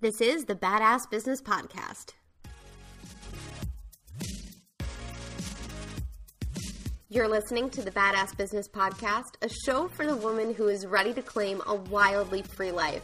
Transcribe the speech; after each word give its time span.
This 0.00 0.20
is 0.20 0.44
the 0.44 0.54
Badass 0.54 1.10
Business 1.10 1.42
Podcast. 1.42 2.12
You're 7.08 7.26
listening 7.26 7.68
to 7.70 7.82
the 7.82 7.90
Badass 7.90 8.36
Business 8.36 8.68
Podcast, 8.68 9.34
a 9.42 9.48
show 9.66 9.88
for 9.88 10.06
the 10.06 10.14
woman 10.14 10.54
who 10.54 10.68
is 10.68 10.86
ready 10.86 11.12
to 11.14 11.20
claim 11.20 11.60
a 11.66 11.74
wildly 11.74 12.42
free 12.42 12.70
life. 12.70 13.02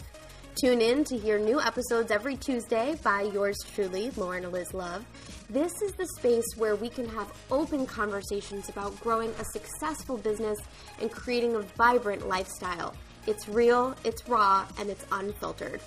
Tune 0.55 0.81
in 0.81 1.03
to 1.07 1.19
hear 1.19 1.37
new 1.37 1.61
episodes 1.61 2.13
every 2.13 2.37
Tuesday 2.37 2.95
by 3.03 3.23
yours 3.23 3.57
truly, 3.75 4.13
Lauren 4.17 4.45
Eliz 4.45 4.73
Love. 4.73 5.05
This 5.51 5.73
is 5.83 5.95
the 5.95 6.07
space 6.19 6.47
where 6.57 6.77
we 6.77 6.89
can 6.89 7.09
have 7.09 7.33
open 7.51 7.87
conversations 7.87 8.69
about 8.69 9.01
growing 9.01 9.31
a 9.41 9.45
successful 9.47 10.17
business 10.17 10.61
and 11.01 11.11
creating 11.11 11.57
a 11.57 11.63
vibrant 11.77 12.29
lifestyle. 12.29 12.95
It's 13.27 13.49
real, 13.49 13.97
it's 14.05 14.29
raw, 14.29 14.65
and 14.79 14.89
it's 14.89 15.05
unfiltered. 15.11 15.81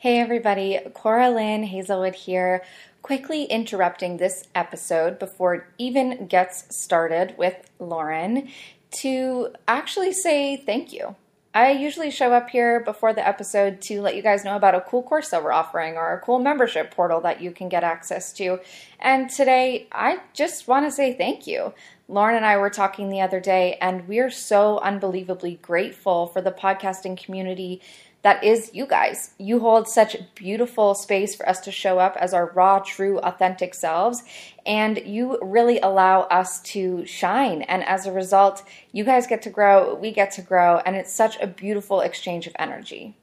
Hey 0.00 0.20
everybody, 0.20 0.78
Cora 0.94 1.28
Lynn 1.28 1.64
Hazelwood 1.64 2.14
here 2.14 2.62
quickly 3.02 3.46
interrupting 3.46 4.16
this 4.16 4.44
episode 4.54 5.18
before 5.18 5.56
it 5.56 5.64
even 5.76 6.28
gets 6.28 6.72
started 6.72 7.34
with 7.36 7.56
Lauren 7.80 8.48
to 9.00 9.48
actually 9.66 10.12
say 10.12 10.56
thank 10.56 10.92
you. 10.92 11.16
I 11.52 11.72
usually 11.72 12.12
show 12.12 12.32
up 12.32 12.48
here 12.48 12.78
before 12.78 13.12
the 13.12 13.26
episode 13.26 13.80
to 13.82 14.00
let 14.00 14.14
you 14.14 14.22
guys 14.22 14.44
know 14.44 14.54
about 14.54 14.76
a 14.76 14.82
cool 14.82 15.02
course 15.02 15.30
that 15.30 15.42
we're 15.42 15.50
offering 15.50 15.96
or 15.96 16.12
a 16.12 16.20
cool 16.20 16.38
membership 16.38 16.92
portal 16.92 17.20
that 17.22 17.40
you 17.40 17.50
can 17.50 17.68
get 17.68 17.82
access 17.82 18.32
to. 18.34 18.60
And 19.00 19.28
today, 19.28 19.88
I 19.90 20.20
just 20.32 20.68
want 20.68 20.86
to 20.86 20.92
say 20.92 21.12
thank 21.12 21.48
you. 21.48 21.74
Lauren 22.06 22.36
and 22.36 22.46
I 22.46 22.56
were 22.56 22.70
talking 22.70 23.10
the 23.10 23.20
other 23.20 23.40
day, 23.40 23.76
and 23.80 24.06
we're 24.06 24.30
so 24.30 24.78
unbelievably 24.78 25.58
grateful 25.60 26.28
for 26.28 26.40
the 26.40 26.52
podcasting 26.52 27.22
community 27.22 27.82
that 28.22 28.42
is 28.42 28.70
you 28.74 28.84
guys. 28.86 29.30
You 29.38 29.60
hold 29.60 29.88
such 29.88 30.16
beautiful 30.34 30.94
space 30.94 31.36
for 31.36 31.48
us 31.48 31.60
to 31.60 31.70
show 31.70 31.98
up 31.98 32.16
as 32.18 32.34
our 32.34 32.50
raw, 32.52 32.80
true, 32.80 33.18
authentic 33.20 33.74
selves, 33.74 34.22
and 34.66 35.00
you 35.06 35.38
really 35.40 35.78
allow 35.78 36.22
us 36.22 36.60
to 36.62 37.06
shine. 37.06 37.62
And 37.62 37.84
as 37.84 38.06
a 38.06 38.12
result, 38.12 38.64
you 38.92 39.04
guys 39.04 39.26
get 39.26 39.42
to 39.42 39.50
grow, 39.50 39.94
we 39.94 40.10
get 40.12 40.32
to 40.32 40.42
grow, 40.42 40.78
and 40.78 40.96
it's 40.96 41.12
such 41.12 41.38
a 41.40 41.46
beautiful 41.46 42.00
exchange 42.00 42.46
of 42.46 42.56
energy. 42.58 43.14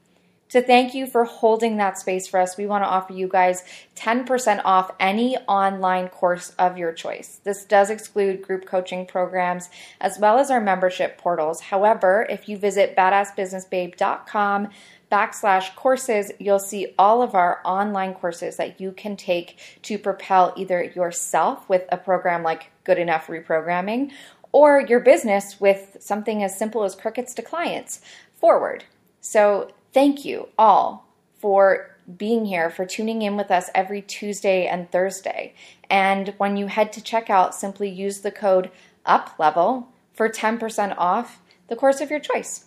To 0.50 0.62
thank 0.62 0.94
you 0.94 1.08
for 1.08 1.24
holding 1.24 1.76
that 1.76 1.98
space 1.98 2.28
for 2.28 2.38
us, 2.38 2.56
we 2.56 2.66
want 2.66 2.84
to 2.84 2.88
offer 2.88 3.12
you 3.12 3.26
guys 3.26 3.64
10% 3.96 4.62
off 4.64 4.92
any 5.00 5.36
online 5.48 6.08
course 6.08 6.50
of 6.50 6.78
your 6.78 6.92
choice. 6.92 7.40
This 7.42 7.64
does 7.64 7.90
exclude 7.90 8.42
group 8.42 8.64
coaching 8.64 9.06
programs 9.06 9.68
as 10.00 10.20
well 10.20 10.38
as 10.38 10.50
our 10.50 10.60
membership 10.60 11.18
portals. 11.18 11.62
However, 11.62 12.26
if 12.30 12.48
you 12.48 12.58
visit 12.58 12.94
badassbusinessbabe.com 12.96 14.68
backslash 15.10 15.74
courses, 15.76 16.32
you'll 16.38 16.58
see 16.58 16.94
all 16.98 17.22
of 17.22 17.34
our 17.34 17.60
online 17.64 18.14
courses 18.14 18.56
that 18.56 18.80
you 18.80 18.92
can 18.92 19.16
take 19.16 19.58
to 19.82 19.98
propel 19.98 20.52
either 20.56 20.82
yourself 20.82 21.68
with 21.68 21.84
a 21.90 21.96
program 21.96 22.42
like 22.42 22.70
Good 22.84 22.98
Enough 22.98 23.26
Reprogramming 23.28 24.10
or 24.52 24.80
your 24.80 25.00
business 25.00 25.60
with 25.60 25.96
something 26.00 26.42
as 26.42 26.58
simple 26.58 26.82
as 26.84 26.94
crickets 26.94 27.34
to 27.34 27.42
clients 27.42 28.00
forward. 28.38 28.84
So 29.20 29.70
Thank 29.96 30.26
you 30.26 30.50
all 30.58 31.06
for 31.38 31.96
being 32.18 32.44
here, 32.44 32.68
for 32.68 32.84
tuning 32.84 33.22
in 33.22 33.34
with 33.34 33.50
us 33.50 33.70
every 33.74 34.02
Tuesday 34.02 34.66
and 34.66 34.90
Thursday. 34.90 35.54
And 35.88 36.34
when 36.36 36.58
you 36.58 36.66
head 36.66 36.92
to 36.92 37.00
checkout, 37.00 37.54
simply 37.54 37.88
use 37.88 38.20
the 38.20 38.30
code 38.30 38.70
UPLEVEL 39.06 39.86
for 40.12 40.28
10% 40.28 40.94
off 40.98 41.40
the 41.68 41.76
course 41.76 42.02
of 42.02 42.10
your 42.10 42.20
choice. 42.20 42.65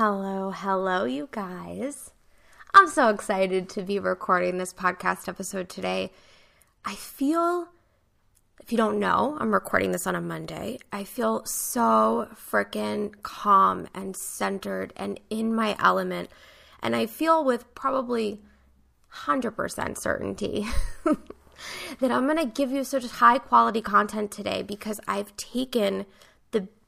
Hello, 0.00 0.52
hello, 0.52 1.06
you 1.06 1.28
guys. 1.32 2.12
I'm 2.72 2.86
so 2.86 3.08
excited 3.08 3.68
to 3.70 3.82
be 3.82 3.98
recording 3.98 4.56
this 4.56 4.72
podcast 4.72 5.26
episode 5.26 5.68
today. 5.68 6.12
I 6.84 6.94
feel 6.94 7.66
if 8.60 8.70
you 8.70 8.78
don't 8.78 9.00
know, 9.00 9.36
I'm 9.40 9.52
recording 9.52 9.90
this 9.90 10.06
on 10.06 10.14
a 10.14 10.20
Monday. 10.20 10.78
I 10.92 11.02
feel 11.02 11.44
so 11.46 12.28
freaking 12.32 13.20
calm 13.24 13.88
and 13.92 14.16
centered 14.16 14.92
and 14.94 15.18
in 15.30 15.52
my 15.52 15.76
element. 15.80 16.30
And 16.80 16.94
I 16.94 17.06
feel 17.06 17.42
with 17.42 17.74
probably 17.74 18.40
100% 19.24 19.98
certainty 19.98 20.64
that 21.98 22.12
I'm 22.12 22.26
going 22.26 22.36
to 22.36 22.46
give 22.46 22.70
you 22.70 22.84
such 22.84 23.04
high 23.04 23.38
quality 23.38 23.80
content 23.80 24.30
today 24.30 24.62
because 24.62 25.00
I've 25.08 25.36
taken 25.36 26.06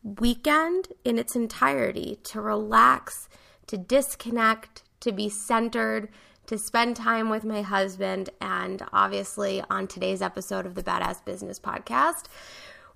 weekend 0.03 0.89
in 1.05 1.19
its 1.19 1.37
entirety 1.37 2.19
to 2.25 2.41
relax, 2.41 3.29
to 3.67 3.77
disconnect, 3.77 4.83
to 5.01 5.13
be 5.13 5.29
centered 5.29 6.09
to 6.47 6.59
spend 6.59 6.97
time 6.97 7.31
with 7.31 7.45
my 7.45 7.63
husband. 7.63 8.29
And 8.41 8.83
obviously, 8.93 9.63
on 9.71 9.87
today's 9.87 10.21
episode 10.21 10.67
of 10.67 10.75
the 10.75 10.83
Badass 10.83 11.25
Business 11.25 11.61
Podcast, 11.61 12.25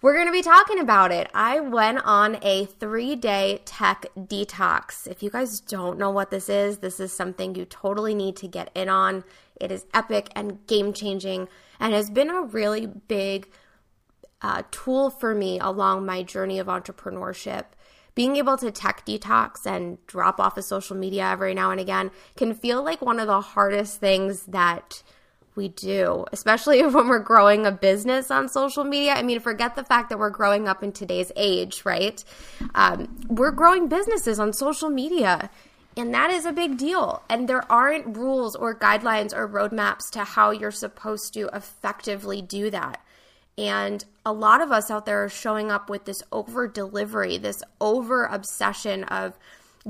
we're 0.03 0.15
going 0.15 0.27
to 0.27 0.33
be 0.33 0.43
talking 0.43 0.81
about 0.81 1.13
it. 1.13 1.31
I 1.33 1.61
went 1.61 2.01
on 2.05 2.37
a 2.43 2.67
three 2.67 3.15
day 3.17 3.63
tech 3.65 4.07
detox. 4.19 5.07
If 5.07 5.23
you 5.23 5.31
guys 5.31 5.61
don't 5.61 5.99
know 5.99 6.11
what 6.11 6.31
this 6.31 6.49
is, 6.49 6.79
this 6.79 7.01
is 7.01 7.13
something 7.13 7.55
you 7.55 7.65
totally 7.65 8.15
need 8.15 8.37
to 8.37 8.49
get 8.49 8.71
in 8.75 8.89
on. 8.89 9.25
It 9.61 9.71
is 9.71 9.87
epic 9.95 10.31
and 10.35 10.67
game 10.67 10.93
changing 10.93 11.49
and 11.79 11.95
has 11.95 12.11
been 12.11 12.31
a 12.31 12.43
really 12.43 12.87
big 12.87 13.49
uh, 14.45 14.63
tool 14.71 15.09
for 15.09 15.35
me 15.35 15.59
along 15.59 16.05
my 16.05 16.23
journey 16.23 16.59
of 16.59 16.67
entrepreneurship 16.67 17.65
being 18.15 18.37
able 18.37 18.59
to 18.59 18.71
tech 18.71 19.05
detox 19.07 19.67
and 19.67 20.05
drop 20.07 20.39
off 20.39 20.59
of 20.59 20.65
social 20.65 20.95
media 20.97 21.25
every 21.25 21.55
now 21.55 21.71
and 21.71 21.81
again 21.81 22.11
can 22.37 22.55
feel 22.55 22.85
like 22.85 23.01
one 23.01 23.19
of 23.19 23.27
the 23.27 23.41
hardest 23.41 23.99
things 23.99 24.45
that 24.45 25.03
we 25.57 25.69
do, 25.69 26.27
especially 26.31 26.83
when 26.87 27.09
we're 27.09 27.19
growing 27.19 27.65
a 27.65 27.73
business 27.73 28.31
on 28.31 28.51
social 28.51 28.85
media. 28.85 29.15
I 29.15 29.23
mean, 29.23 29.41
forget 29.41 29.77
the 29.77 29.85
fact 29.85 30.11
that 30.11 30.19
we're 30.19 30.31
growing 30.31 30.69
up 30.69 30.83
in 30.83 30.93
today's 30.93 31.33
age, 31.37 31.83
right? 31.87 32.23
Um, 32.75 33.17
we're 33.29 33.51
growing 33.51 33.89
businesses 33.89 34.39
on 34.39 34.53
social 34.53 34.91
media. 34.91 35.51
And 35.97 36.13
that 36.13 36.31
is 36.31 36.45
a 36.45 36.53
big 36.53 36.77
deal. 36.77 37.23
And 37.31 37.49
there 37.49 37.71
aren't 37.71 38.17
rules 38.17 38.57
or 38.57 38.75
guidelines 38.77 39.33
or 39.33 39.49
roadmaps 39.49 40.11
to 40.13 40.25
how 40.25 40.51
you're 40.51 40.73
supposed 40.73 41.33
to 41.35 41.49
effectively 41.53 42.43
do 42.43 42.69
that. 42.71 43.01
And 43.57 44.05
a 44.25 44.33
lot 44.33 44.61
of 44.61 44.73
us 44.73 44.91
out 44.91 45.07
there 45.07 45.25
are 45.25 45.29
showing 45.29 45.71
up 45.71 45.91
with 45.91 46.05
this 46.05 46.23
over 46.33 46.67
delivery, 46.67 47.37
this 47.37 47.63
over 47.81 48.25
obsession 48.25 49.05
of 49.05 49.39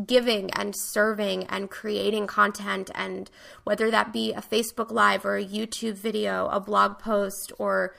giving 0.06 0.50
and 0.52 0.75
serving 0.76 1.44
and 1.44 1.70
creating 1.70 2.26
content. 2.26 2.90
And 2.94 3.31
whether 3.62 3.90
that 3.90 4.12
be 4.12 4.32
a 4.32 4.40
Facebook 4.40 4.90
Live 4.90 5.25
or 5.25 5.36
a 5.36 5.44
YouTube 5.44 5.94
video, 5.94 6.48
a 6.48 6.58
blog 6.58 6.98
post, 6.98 7.52
or, 7.58 7.94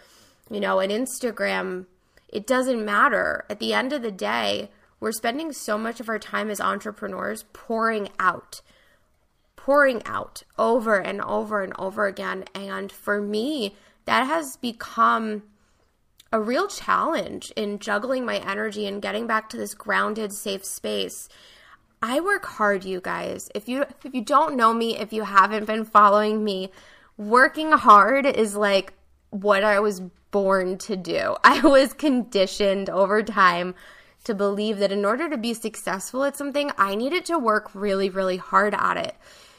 you 0.49 0.59
know, 0.59 0.79
an 0.79 0.89
Instagram, 0.89 1.85
it 2.27 2.45
doesn't 2.45 2.83
matter. 2.83 3.45
At 3.49 3.59
the 3.59 3.73
end 3.73 3.93
of 3.93 4.01
the 4.01 4.11
day, 4.11 4.71
we're 4.99 5.13
spending 5.13 5.53
so 5.53 5.77
much 5.77 6.01
of 6.01 6.09
our 6.09 6.19
time 6.19 6.49
as 6.49 6.59
entrepreneurs 6.59 7.45
pouring 7.53 8.09
out, 8.19 8.61
pouring 9.55 10.03
out 10.05 10.43
over 10.57 10.99
and 10.99 11.21
over 11.21 11.63
and 11.63 11.73
over 11.79 12.07
again. 12.07 12.43
And 12.53 12.91
for 12.91 13.21
me, 13.21 13.75
that 14.03 14.27
has 14.27 14.57
become 14.57 15.43
a 16.35 16.41
real 16.41 16.67
challenge 16.67 17.49
in 17.55 17.79
juggling 17.79 18.25
my 18.25 18.39
energy 18.39 18.85
and 18.85 19.01
getting 19.01 19.25
back 19.25 19.47
to 19.47 19.55
this 19.55 19.73
grounded, 19.73 20.33
safe 20.33 20.65
space. 20.65 21.29
I 22.01 22.19
work 22.19 22.43
hard, 22.43 22.83
you 22.83 22.99
guys. 22.99 23.49
If 23.55 23.69
you 23.69 23.85
if 24.03 24.13
you 24.13 24.21
don't 24.21 24.57
know 24.57 24.73
me, 24.73 24.97
if 24.97 25.13
you 25.13 25.23
haven't 25.23 25.63
been 25.63 25.85
following 25.85 26.43
me, 26.43 26.71
working 27.15 27.71
hard 27.71 28.25
is 28.25 28.53
like 28.53 28.91
what 29.29 29.63
I 29.63 29.79
was 29.79 30.01
born 30.31 30.77
to 30.79 30.97
do. 30.97 31.37
I 31.45 31.61
was 31.61 31.93
conditioned 31.93 32.89
over 32.89 33.23
time 33.23 33.73
to 34.25 34.35
believe 34.35 34.79
that 34.79 34.91
in 34.91 35.05
order 35.05 35.29
to 35.29 35.37
be 35.37 35.53
successful 35.53 36.25
at 36.25 36.35
something, 36.35 36.69
I 36.77 36.95
needed 36.95 37.23
to 37.27 37.39
work 37.39 37.73
really, 37.73 38.09
really 38.09 38.37
hard 38.37 38.75
at 38.75 38.97
it. 38.97 39.15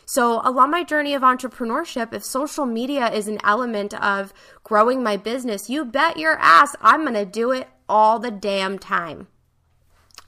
So, 0.09 0.41
along 0.45 0.71
my 0.71 0.85
journey 0.85 1.15
of 1.15 1.23
entrepreneurship, 1.23 2.13
if 2.13 2.23
social 2.23 2.65
media 2.65 3.11
is 3.13 3.27
an 3.27 3.41
element 3.43 3.93
of 3.95 4.33
growing 4.63 5.03
my 5.03 5.17
business, 5.17 5.69
you 5.69 5.85
bet 5.85 6.17
your 6.17 6.39
ass 6.39 6.77
I'm 6.81 7.03
going 7.03 7.15
to 7.15 7.25
do 7.25 7.51
it 7.51 7.67
all 7.89 8.21
the 8.21 8.31
damn 8.31 8.79
time. 8.79 9.27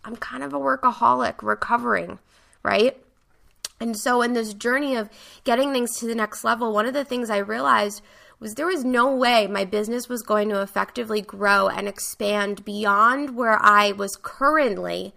I'm 0.04 0.16
kind 0.16 0.42
of 0.42 0.52
a 0.52 0.58
workaholic 0.58 1.42
recovering, 1.42 2.18
right? 2.64 3.00
And 3.78 3.96
so, 3.96 4.20
in 4.20 4.32
this 4.32 4.52
journey 4.52 4.96
of 4.96 5.08
getting 5.44 5.72
things 5.72 5.96
to 5.98 6.06
the 6.06 6.14
next 6.16 6.42
level, 6.42 6.72
one 6.72 6.86
of 6.86 6.94
the 6.94 7.04
things 7.04 7.30
I 7.30 7.38
realized 7.38 8.02
was 8.40 8.54
there 8.54 8.66
was 8.66 8.84
no 8.84 9.14
way 9.14 9.46
my 9.46 9.64
business 9.64 10.08
was 10.08 10.22
going 10.22 10.48
to 10.48 10.60
effectively 10.60 11.20
grow 11.20 11.68
and 11.68 11.86
expand 11.86 12.64
beyond 12.64 13.36
where 13.36 13.62
I 13.62 13.92
was 13.92 14.18
currently 14.20 15.14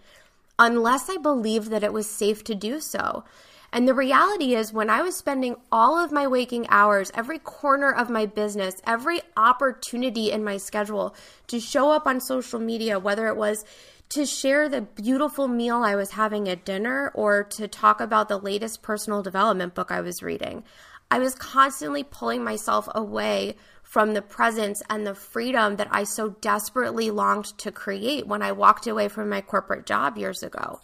unless 0.56 1.10
I 1.10 1.16
believed 1.16 1.70
that 1.70 1.82
it 1.82 1.92
was 1.92 2.08
safe 2.08 2.44
to 2.44 2.54
do 2.54 2.78
so. 2.78 3.24
And 3.72 3.88
the 3.88 3.94
reality 3.94 4.54
is, 4.54 4.70
when 4.70 4.90
I 4.90 5.00
was 5.00 5.16
spending 5.16 5.56
all 5.70 5.98
of 5.98 6.12
my 6.12 6.26
waking 6.26 6.66
hours, 6.68 7.10
every 7.14 7.38
corner 7.38 7.90
of 7.90 8.10
my 8.10 8.26
business, 8.26 8.82
every 8.86 9.22
opportunity 9.34 10.30
in 10.30 10.44
my 10.44 10.58
schedule 10.58 11.14
to 11.46 11.58
show 11.58 11.90
up 11.90 12.06
on 12.06 12.20
social 12.20 12.60
media, 12.60 12.98
whether 12.98 13.28
it 13.28 13.36
was 13.36 13.64
to 14.10 14.26
share 14.26 14.68
the 14.68 14.82
beautiful 14.82 15.48
meal 15.48 15.78
I 15.78 15.94
was 15.94 16.10
having 16.10 16.50
at 16.50 16.66
dinner 16.66 17.10
or 17.14 17.44
to 17.44 17.66
talk 17.66 18.02
about 18.02 18.28
the 18.28 18.38
latest 18.38 18.82
personal 18.82 19.22
development 19.22 19.74
book 19.74 19.90
I 19.90 20.02
was 20.02 20.22
reading, 20.22 20.64
I 21.10 21.18
was 21.18 21.34
constantly 21.34 22.04
pulling 22.04 22.44
myself 22.44 22.88
away 22.94 23.56
from 23.82 24.12
the 24.12 24.20
presence 24.20 24.82
and 24.90 25.06
the 25.06 25.14
freedom 25.14 25.76
that 25.76 25.88
I 25.90 26.04
so 26.04 26.30
desperately 26.40 27.10
longed 27.10 27.56
to 27.58 27.72
create 27.72 28.26
when 28.26 28.42
I 28.42 28.52
walked 28.52 28.86
away 28.86 29.08
from 29.08 29.30
my 29.30 29.40
corporate 29.40 29.86
job 29.86 30.18
years 30.18 30.42
ago 30.42 30.80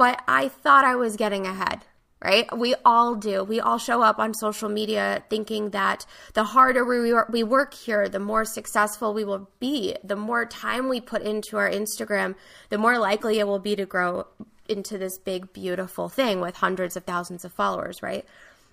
but 0.00 0.22
I 0.26 0.48
thought 0.48 0.86
I 0.86 0.96
was 0.96 1.16
getting 1.16 1.46
ahead 1.46 1.84
right? 2.22 2.54
We 2.54 2.74
all 2.84 3.14
do. 3.14 3.42
We 3.42 3.60
all 3.60 3.78
show 3.78 4.02
up 4.02 4.18
on 4.18 4.34
social 4.34 4.68
media 4.68 5.24
thinking 5.30 5.70
that 5.70 6.04
the 6.34 6.44
harder 6.44 6.84
we, 6.84 7.14
we 7.30 7.42
work 7.42 7.72
here, 7.72 8.10
the 8.10 8.18
more 8.18 8.44
successful 8.44 9.14
we 9.14 9.24
will 9.24 9.48
be. 9.58 9.96
The 10.04 10.16
more 10.16 10.44
time 10.44 10.90
we 10.90 11.00
put 11.00 11.22
into 11.22 11.56
our 11.56 11.70
Instagram, 11.70 12.34
the 12.68 12.76
more 12.76 12.98
likely 12.98 13.38
it 13.38 13.46
will 13.46 13.58
be 13.58 13.74
to 13.74 13.86
grow 13.86 14.26
into 14.68 14.98
this 14.98 15.16
big, 15.16 15.54
beautiful 15.54 16.10
thing 16.10 16.42
with 16.42 16.56
hundreds 16.56 16.94
of 16.94 17.04
thousands 17.04 17.46
of 17.46 17.54
followers, 17.54 18.02
right? 18.02 18.26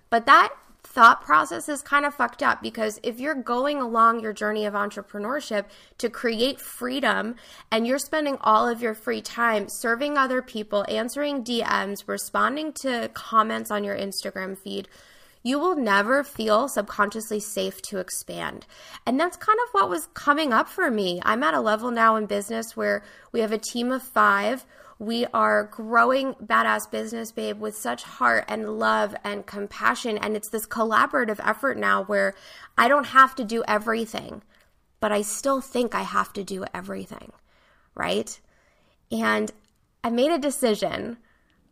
But 0.10 0.26
that 0.26 0.54
thought 0.88 1.22
process 1.22 1.68
is 1.70 1.82
kind 1.82 2.06
of 2.06 2.16
fucked 2.16 2.42
up 2.42 2.62
because 2.62 3.00
if 3.04 3.20
you're 3.20 3.36
going 3.36 3.80
along 3.80 4.22
your 4.22 4.34
journey 4.34 4.66
of 4.66 4.74
entrepreneurship 4.74 5.66
to 5.98 6.10
create 6.10 6.60
freedom 6.60 7.36
and 7.72 7.86
you're 7.86 8.00
spending 8.00 8.38
all 8.42 8.68
of 8.68 8.82
your 8.82 8.94
free 8.94 9.22
time 9.22 9.68
serving 9.70 10.18
other 10.18 10.42
people, 10.42 10.86
answering 10.88 11.44
DMs, 11.44 12.08
responding 12.08 12.74
to 12.82 13.10
comments 13.14 13.70
on 13.70 13.84
your 13.84 13.98
Instagram 13.98 14.58
feed, 14.58 14.88
you 15.44 15.60
will 15.60 15.76
never 15.76 16.24
feel 16.24 16.68
subconsciously 16.68 17.40
safe 17.40 17.82
to 17.84 18.00
expand. 18.00 18.66
And 19.06 19.20
that's 19.20 19.38
kind 19.38 19.60
of 19.68 19.74
what 19.74 19.90
was 19.90 20.08
coming 20.14 20.52
up 20.52 20.68
for 20.68 20.90
me. 20.90 21.22
I'm 21.24 21.44
at 21.44 21.54
a 21.54 21.62
level 21.62 21.92
now 21.92 22.16
in 22.16 22.26
business 22.26 22.76
where 22.76 23.04
we 23.32 23.42
have 23.42 23.52
a 23.52 23.58
team 23.58 23.92
of 23.92 24.02
five 24.02 24.66
we 25.00 25.26
are 25.34 25.66
growing 25.66 26.34
Badass 26.36 26.90
Business 26.90 27.32
Babe 27.32 27.60
with 27.60 27.76
such 27.78 28.04
heart 28.04 28.46
and 28.48 28.80
love 28.80 29.16
and 29.24 29.46
compassion. 29.46 30.18
And 30.18 30.36
it's 30.36 30.50
this 30.50 30.66
collaborative 30.66 31.40
effort 31.46 31.78
now 31.78 32.04
where 32.04 32.34
I 32.78 32.88
don't 32.88 33.08
have 33.08 33.36
to 33.36 33.44
do 33.44 33.64
everything, 33.68 34.42
but 35.00 35.12
I 35.12 35.22
still 35.22 35.62
think 35.62 35.94
I 35.94 36.02
have 36.02 36.34
to 36.34 36.44
do 36.44 36.66
everything, 36.74 37.32
right? 37.94 38.40
And 39.12 39.52
I 40.04 40.10
made 40.10 40.32
a 40.32 40.40
decision 40.40 41.18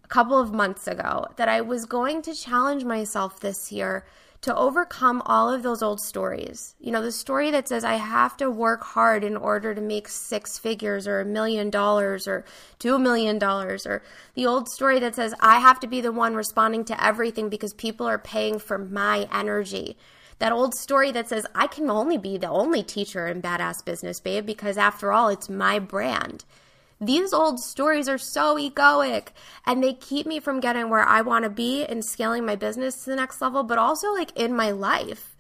a 0.03 0.07
couple 0.07 0.39
of 0.39 0.53
months 0.53 0.87
ago 0.87 1.25
that 1.37 1.49
I 1.49 1.61
was 1.61 1.85
going 1.85 2.21
to 2.23 2.35
challenge 2.35 2.83
myself 2.83 3.39
this 3.39 3.71
year 3.71 4.05
to 4.45 4.55
overcome 4.55 5.23
all 5.25 5.51
of 5.51 5.63
those 5.63 5.81
old 5.81 5.99
stories. 5.99 6.75
You 6.79 6.91
know, 6.91 7.01
the 7.01 7.11
story 7.11 7.49
that 7.49 7.67
says 7.67 7.83
I 7.83 7.95
have 7.95 8.37
to 8.37 8.47
work 8.47 8.83
hard 8.83 9.23
in 9.23 9.35
order 9.35 9.73
to 9.73 9.81
make 9.81 10.07
six 10.07 10.59
figures 10.59 11.07
or 11.07 11.19
a 11.19 11.25
million 11.25 11.71
dollars 11.71 12.27
or 12.27 12.45
two 12.77 12.99
million 12.99 13.39
dollars, 13.39 13.87
or 13.87 14.03
the 14.35 14.45
old 14.45 14.69
story 14.69 14.99
that 14.99 15.15
says 15.15 15.33
I 15.39 15.59
have 15.61 15.79
to 15.79 15.87
be 15.87 15.99
the 15.99 16.11
one 16.11 16.35
responding 16.35 16.85
to 16.85 17.03
everything 17.03 17.49
because 17.49 17.73
people 17.73 18.05
are 18.05 18.19
paying 18.19 18.59
for 18.59 18.77
my 18.77 19.27
energy. 19.33 19.97
That 20.37 20.51
old 20.51 20.75
story 20.75 21.11
that 21.13 21.27
says 21.27 21.47
I 21.55 21.65
can 21.65 21.89
only 21.89 22.19
be 22.19 22.37
the 22.37 22.49
only 22.49 22.83
teacher 22.83 23.25
in 23.25 23.41
Badass 23.41 23.83
Business 23.83 24.19
Babe 24.19 24.45
because 24.45 24.77
after 24.77 25.11
all, 25.11 25.29
it's 25.29 25.49
my 25.49 25.79
brand. 25.79 26.45
These 26.99 27.33
old 27.33 27.59
stories 27.59 28.07
are 28.07 28.17
so 28.17 28.55
egoic 28.55 29.29
and 29.65 29.83
they 29.83 29.93
keep 29.93 30.25
me 30.25 30.39
from 30.39 30.59
getting 30.59 30.89
where 30.89 31.03
I 31.03 31.21
want 31.21 31.43
to 31.43 31.49
be 31.49 31.85
and 31.85 32.03
scaling 32.03 32.45
my 32.45 32.55
business 32.55 33.03
to 33.03 33.09
the 33.09 33.15
next 33.17 33.41
level, 33.41 33.63
but 33.63 33.77
also 33.77 34.13
like 34.13 34.31
in 34.35 34.55
my 34.55 34.71
life. 34.71 35.35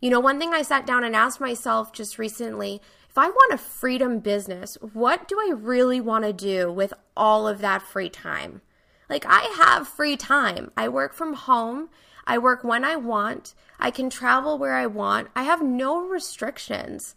You 0.00 0.10
know, 0.10 0.20
one 0.20 0.38
thing 0.38 0.52
I 0.52 0.62
sat 0.62 0.86
down 0.86 1.04
and 1.04 1.14
asked 1.14 1.40
myself 1.40 1.92
just 1.92 2.18
recently 2.18 2.80
if 3.12 3.18
I 3.18 3.28
want 3.28 3.52
a 3.52 3.58
freedom 3.58 4.20
business, 4.20 4.78
what 4.80 5.28
do 5.28 5.38
I 5.38 5.52
really 5.54 6.00
want 6.00 6.24
to 6.24 6.32
do 6.32 6.72
with 6.72 6.94
all 7.14 7.46
of 7.46 7.60
that 7.60 7.82
free 7.82 8.08
time? 8.08 8.62
Like, 9.10 9.26
I 9.28 9.42
have 9.58 9.86
free 9.86 10.16
time. 10.16 10.70
I 10.78 10.88
work 10.88 11.12
from 11.12 11.34
home. 11.34 11.90
I 12.26 12.38
work 12.38 12.64
when 12.64 12.86
I 12.86 12.96
want. 12.96 13.54
I 13.78 13.90
can 13.90 14.08
travel 14.08 14.56
where 14.56 14.72
I 14.72 14.86
want. 14.86 15.28
I 15.36 15.42
have 15.42 15.60
no 15.60 16.06
restrictions. 16.06 17.14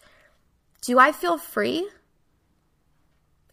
Do 0.82 1.00
I 1.00 1.14
feel 1.14 1.38
free? 1.38 1.88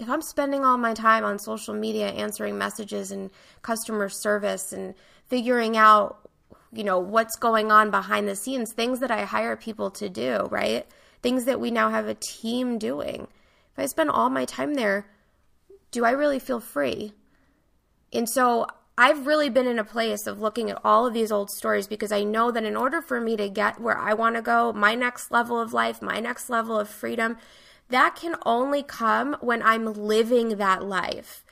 If 0.03 0.11
I'm 0.11 0.23
spending 0.23 0.65
all 0.65 0.77
my 0.77 0.95
time 0.95 1.25
on 1.25 1.39
social 1.39 1.75
media 1.75 2.09
answering 2.09 2.59
messages 2.59 3.11
and 3.11 3.31
customer 3.63 4.09
service 4.09 4.73
and 4.73 4.95
figuring 5.29 5.77
out, 5.77 6.29
you 6.73 6.85
know, 6.85 6.99
what's 6.99 7.37
going 7.37 7.71
on 7.71 7.91
behind 7.91 8.29
the 8.29 8.37
scenes, 8.37 8.73
things 8.73 9.01
that 9.01 9.11
I 9.11 9.25
hire 9.25 9.57
people 9.57 9.91
to 9.93 10.09
do, 10.09 10.49
right? 10.51 10.87
Things 11.23 11.45
that 11.45 11.61
we 11.61 11.71
now 11.71 11.91
have 11.91 12.09
a 12.09 12.15
team 12.15 12.79
doing. 12.79 13.29
If 13.73 13.79
I 13.79 13.87
spend 13.87 14.11
all 14.11 14.29
my 14.29 14.45
time 14.45 14.75
there, 14.75 15.07
do 15.91 16.05
I 16.05 16.11
really 16.11 16.39
feel 16.39 16.61
free? 16.61 17.13
And 18.13 18.29
so 18.29 18.67
I've 18.99 19.27
really 19.27 19.49
been 19.49 19.67
in 19.67 19.79
a 19.79 19.85
place 19.85 20.27
of 20.27 20.41
looking 20.41 20.71
at 20.71 20.81
all 20.85 21.07
of 21.07 21.15
these 21.15 21.33
old 21.33 21.51
stories 21.51 21.87
because 21.87 22.13
I 22.13 22.25
know 22.25 22.51
that 22.51 22.65
in 22.65 22.77
order 22.77 23.01
for 23.01 23.21
me 23.21 23.37
to 23.37 23.49
get 23.49 23.81
where 23.81 23.97
I 23.97 24.15
want 24.15 24.37
to 24.37 24.43
go, 24.43 24.73
my 24.73 24.95
next 24.95 25.31
level 25.31 25.61
of 25.61 25.73
life, 25.73 26.03
my 26.03 26.21
next 26.21 26.51
level 26.51 26.79
of 26.79 26.89
freedom, 26.89 27.39
that 27.93 28.17
can 28.17 28.37
only 28.45 28.83
come 28.83 29.37
when 29.41 29.63
I'm 29.63 29.93
living 29.93 30.57
that 30.57 30.85
life. 30.85 31.45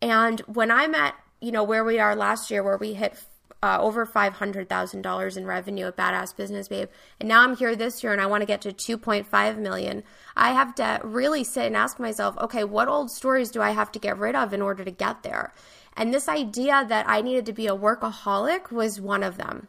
And 0.00 0.40
when 0.40 0.70
I'm 0.70 0.94
at, 0.94 1.14
you 1.40 1.52
know, 1.52 1.64
where 1.64 1.84
we 1.84 1.98
are 1.98 2.14
last 2.14 2.50
year, 2.50 2.62
where 2.62 2.76
we 2.76 2.94
hit 2.94 3.18
uh, 3.62 3.78
over 3.80 4.06
$500,000 4.06 5.36
in 5.36 5.46
revenue 5.46 5.86
at 5.86 5.96
Badass 5.96 6.36
Business 6.36 6.68
Babe. 6.68 6.88
And 7.18 7.28
now 7.28 7.42
I'm 7.42 7.56
here 7.56 7.74
this 7.74 8.02
year 8.02 8.12
and 8.12 8.20
I 8.20 8.26
want 8.26 8.42
to 8.42 8.46
get 8.46 8.60
to 8.62 8.72
2.5 8.72 9.58
million. 9.58 10.04
I 10.36 10.52
have 10.52 10.74
to 10.76 11.00
really 11.02 11.42
sit 11.42 11.66
and 11.66 11.76
ask 11.76 11.98
myself, 11.98 12.36
okay, 12.38 12.64
what 12.64 12.88
old 12.88 13.10
stories 13.10 13.50
do 13.50 13.62
I 13.62 13.70
have 13.70 13.90
to 13.92 13.98
get 13.98 14.18
rid 14.18 14.34
of 14.36 14.52
in 14.52 14.62
order 14.62 14.84
to 14.84 14.90
get 14.90 15.22
there? 15.22 15.54
And 15.96 16.12
this 16.12 16.28
idea 16.28 16.84
that 16.88 17.08
I 17.08 17.22
needed 17.22 17.46
to 17.46 17.52
be 17.52 17.66
a 17.66 17.76
workaholic 17.76 18.70
was 18.70 19.00
one 19.00 19.22
of 19.22 19.38
them. 19.38 19.68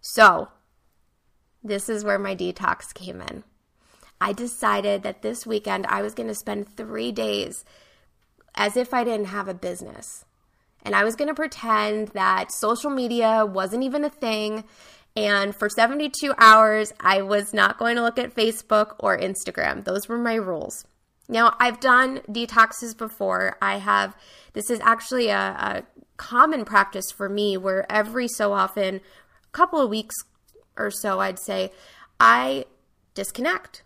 So, 0.00 0.48
this 1.64 1.88
is 1.88 2.04
where 2.04 2.18
my 2.18 2.36
detox 2.36 2.92
came 2.92 3.20
in. 3.22 3.44
I 4.22 4.32
decided 4.32 5.02
that 5.02 5.22
this 5.22 5.44
weekend 5.44 5.84
I 5.88 6.00
was 6.00 6.14
going 6.14 6.28
to 6.28 6.34
spend 6.36 6.76
three 6.76 7.10
days 7.10 7.64
as 8.54 8.76
if 8.76 8.94
I 8.94 9.02
didn't 9.02 9.26
have 9.26 9.48
a 9.48 9.54
business. 9.54 10.24
And 10.84 10.94
I 10.94 11.02
was 11.02 11.16
going 11.16 11.26
to 11.26 11.34
pretend 11.34 12.08
that 12.08 12.52
social 12.52 12.88
media 12.88 13.44
wasn't 13.44 13.82
even 13.82 14.04
a 14.04 14.10
thing. 14.10 14.62
And 15.16 15.56
for 15.56 15.68
72 15.68 16.34
hours, 16.38 16.92
I 17.00 17.22
was 17.22 17.52
not 17.52 17.78
going 17.78 17.96
to 17.96 18.02
look 18.02 18.16
at 18.16 18.32
Facebook 18.32 18.94
or 19.00 19.18
Instagram. 19.18 19.84
Those 19.84 20.08
were 20.08 20.18
my 20.18 20.34
rules. 20.34 20.84
Now, 21.28 21.56
I've 21.58 21.80
done 21.80 22.20
detoxes 22.28 22.96
before. 22.96 23.56
I 23.60 23.78
have, 23.78 24.16
this 24.52 24.70
is 24.70 24.78
actually 24.84 25.30
a, 25.30 25.36
a 25.36 25.82
common 26.16 26.64
practice 26.64 27.10
for 27.10 27.28
me 27.28 27.56
where 27.56 27.90
every 27.90 28.28
so 28.28 28.52
often, 28.52 28.96
a 28.96 29.50
couple 29.50 29.80
of 29.80 29.90
weeks 29.90 30.14
or 30.76 30.92
so, 30.92 31.18
I'd 31.18 31.40
say, 31.40 31.72
I 32.20 32.66
disconnect. 33.14 33.82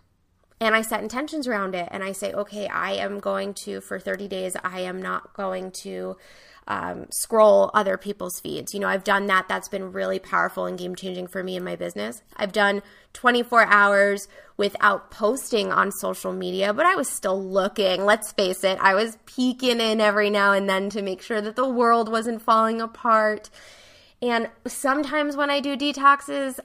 And 0.59 0.75
I 0.75 0.81
set 0.81 1.03
intentions 1.03 1.47
around 1.47 1.75
it 1.75 1.87
and 1.91 2.03
I 2.03 2.11
say, 2.11 2.33
okay, 2.33 2.67
I 2.67 2.93
am 2.93 3.19
going 3.19 3.53
to, 3.65 3.81
for 3.81 3.99
30 3.99 4.27
days, 4.27 4.55
I 4.63 4.81
am 4.81 5.01
not 5.01 5.33
going 5.33 5.71
to 5.83 6.17
um, 6.67 7.05
scroll 7.11 7.71
other 7.73 7.97
people's 7.97 8.39
feeds. 8.39 8.73
You 8.73 8.79
know, 8.79 8.87
I've 8.87 9.03
done 9.03 9.27
that. 9.27 9.47
That's 9.47 9.69
been 9.69 9.91
really 9.91 10.19
powerful 10.19 10.65
and 10.65 10.77
game 10.77 10.95
changing 10.95 11.27
for 11.27 11.43
me 11.43 11.55
in 11.55 11.63
my 11.63 11.75
business. 11.75 12.21
I've 12.35 12.51
done 12.51 12.81
24 13.13 13.65
hours 13.67 14.27
without 14.57 15.11
posting 15.11 15.71
on 15.71 15.91
social 15.91 16.33
media, 16.33 16.73
but 16.73 16.85
I 16.85 16.95
was 16.95 17.09
still 17.09 17.41
looking. 17.41 18.03
Let's 18.03 18.31
face 18.31 18.63
it, 18.63 18.77
I 18.81 18.95
was 18.95 19.17
peeking 19.25 19.79
in 19.79 20.01
every 20.01 20.29
now 20.29 20.53
and 20.53 20.67
then 20.69 20.89
to 20.89 21.01
make 21.01 21.21
sure 21.21 21.39
that 21.39 21.55
the 21.55 21.69
world 21.69 22.11
wasn't 22.11 22.41
falling 22.41 22.81
apart. 22.81 23.49
And 24.21 24.49
sometimes 24.65 25.37
when 25.37 25.49
I 25.49 25.59
do 25.59 25.77
detoxes, 25.77 26.59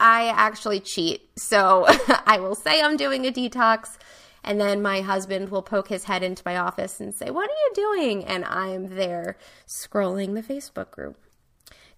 I 0.00 0.28
actually 0.28 0.80
cheat. 0.80 1.28
So 1.36 1.86
I 2.26 2.38
will 2.40 2.54
say 2.54 2.82
I'm 2.82 2.96
doing 2.96 3.26
a 3.26 3.32
detox, 3.32 3.98
and 4.44 4.60
then 4.60 4.82
my 4.82 5.00
husband 5.00 5.50
will 5.50 5.62
poke 5.62 5.88
his 5.88 6.04
head 6.04 6.22
into 6.22 6.42
my 6.46 6.56
office 6.56 7.00
and 7.00 7.14
say, 7.14 7.30
What 7.30 7.50
are 7.50 7.52
you 7.52 7.72
doing? 7.74 8.24
And 8.24 8.44
I'm 8.44 8.94
there 8.94 9.36
scrolling 9.66 10.34
the 10.34 10.42
Facebook 10.42 10.90
group. 10.90 11.16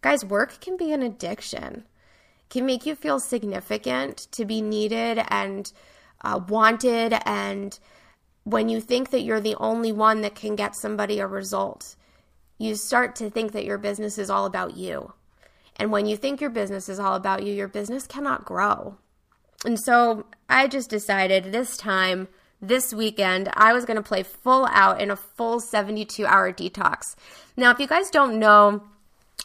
Guys, 0.00 0.24
work 0.24 0.60
can 0.60 0.76
be 0.76 0.92
an 0.92 1.02
addiction, 1.02 1.84
can 2.48 2.64
make 2.64 2.86
you 2.86 2.94
feel 2.94 3.20
significant, 3.20 4.28
to 4.32 4.44
be 4.46 4.62
needed 4.62 5.22
and 5.28 5.70
uh, 6.22 6.40
wanted. 6.48 7.14
And 7.26 7.78
when 8.44 8.68
you 8.70 8.80
think 8.80 9.10
that 9.10 9.20
you're 9.20 9.40
the 9.40 9.56
only 9.56 9.92
one 9.92 10.22
that 10.22 10.34
can 10.34 10.56
get 10.56 10.74
somebody 10.74 11.18
a 11.18 11.26
result, 11.26 11.96
you 12.58 12.74
start 12.74 13.14
to 13.16 13.28
think 13.28 13.52
that 13.52 13.64
your 13.64 13.78
business 13.78 14.16
is 14.16 14.30
all 14.30 14.46
about 14.46 14.76
you. 14.76 15.12
And 15.80 15.90
when 15.90 16.04
you 16.04 16.14
think 16.14 16.42
your 16.42 16.50
business 16.50 16.90
is 16.90 17.00
all 17.00 17.14
about 17.14 17.42
you, 17.42 17.54
your 17.54 17.66
business 17.66 18.06
cannot 18.06 18.44
grow. 18.44 18.98
And 19.64 19.80
so 19.80 20.26
I 20.46 20.68
just 20.68 20.90
decided 20.90 21.44
this 21.44 21.78
time, 21.78 22.28
this 22.60 22.92
weekend, 22.92 23.48
I 23.54 23.72
was 23.72 23.86
going 23.86 23.96
to 23.96 24.02
play 24.02 24.22
full 24.22 24.66
out 24.66 25.00
in 25.00 25.10
a 25.10 25.16
full 25.16 25.58
72 25.58 26.26
hour 26.26 26.52
detox. 26.52 27.16
Now, 27.56 27.70
if 27.70 27.80
you 27.80 27.86
guys 27.86 28.10
don't 28.10 28.38
know 28.38 28.82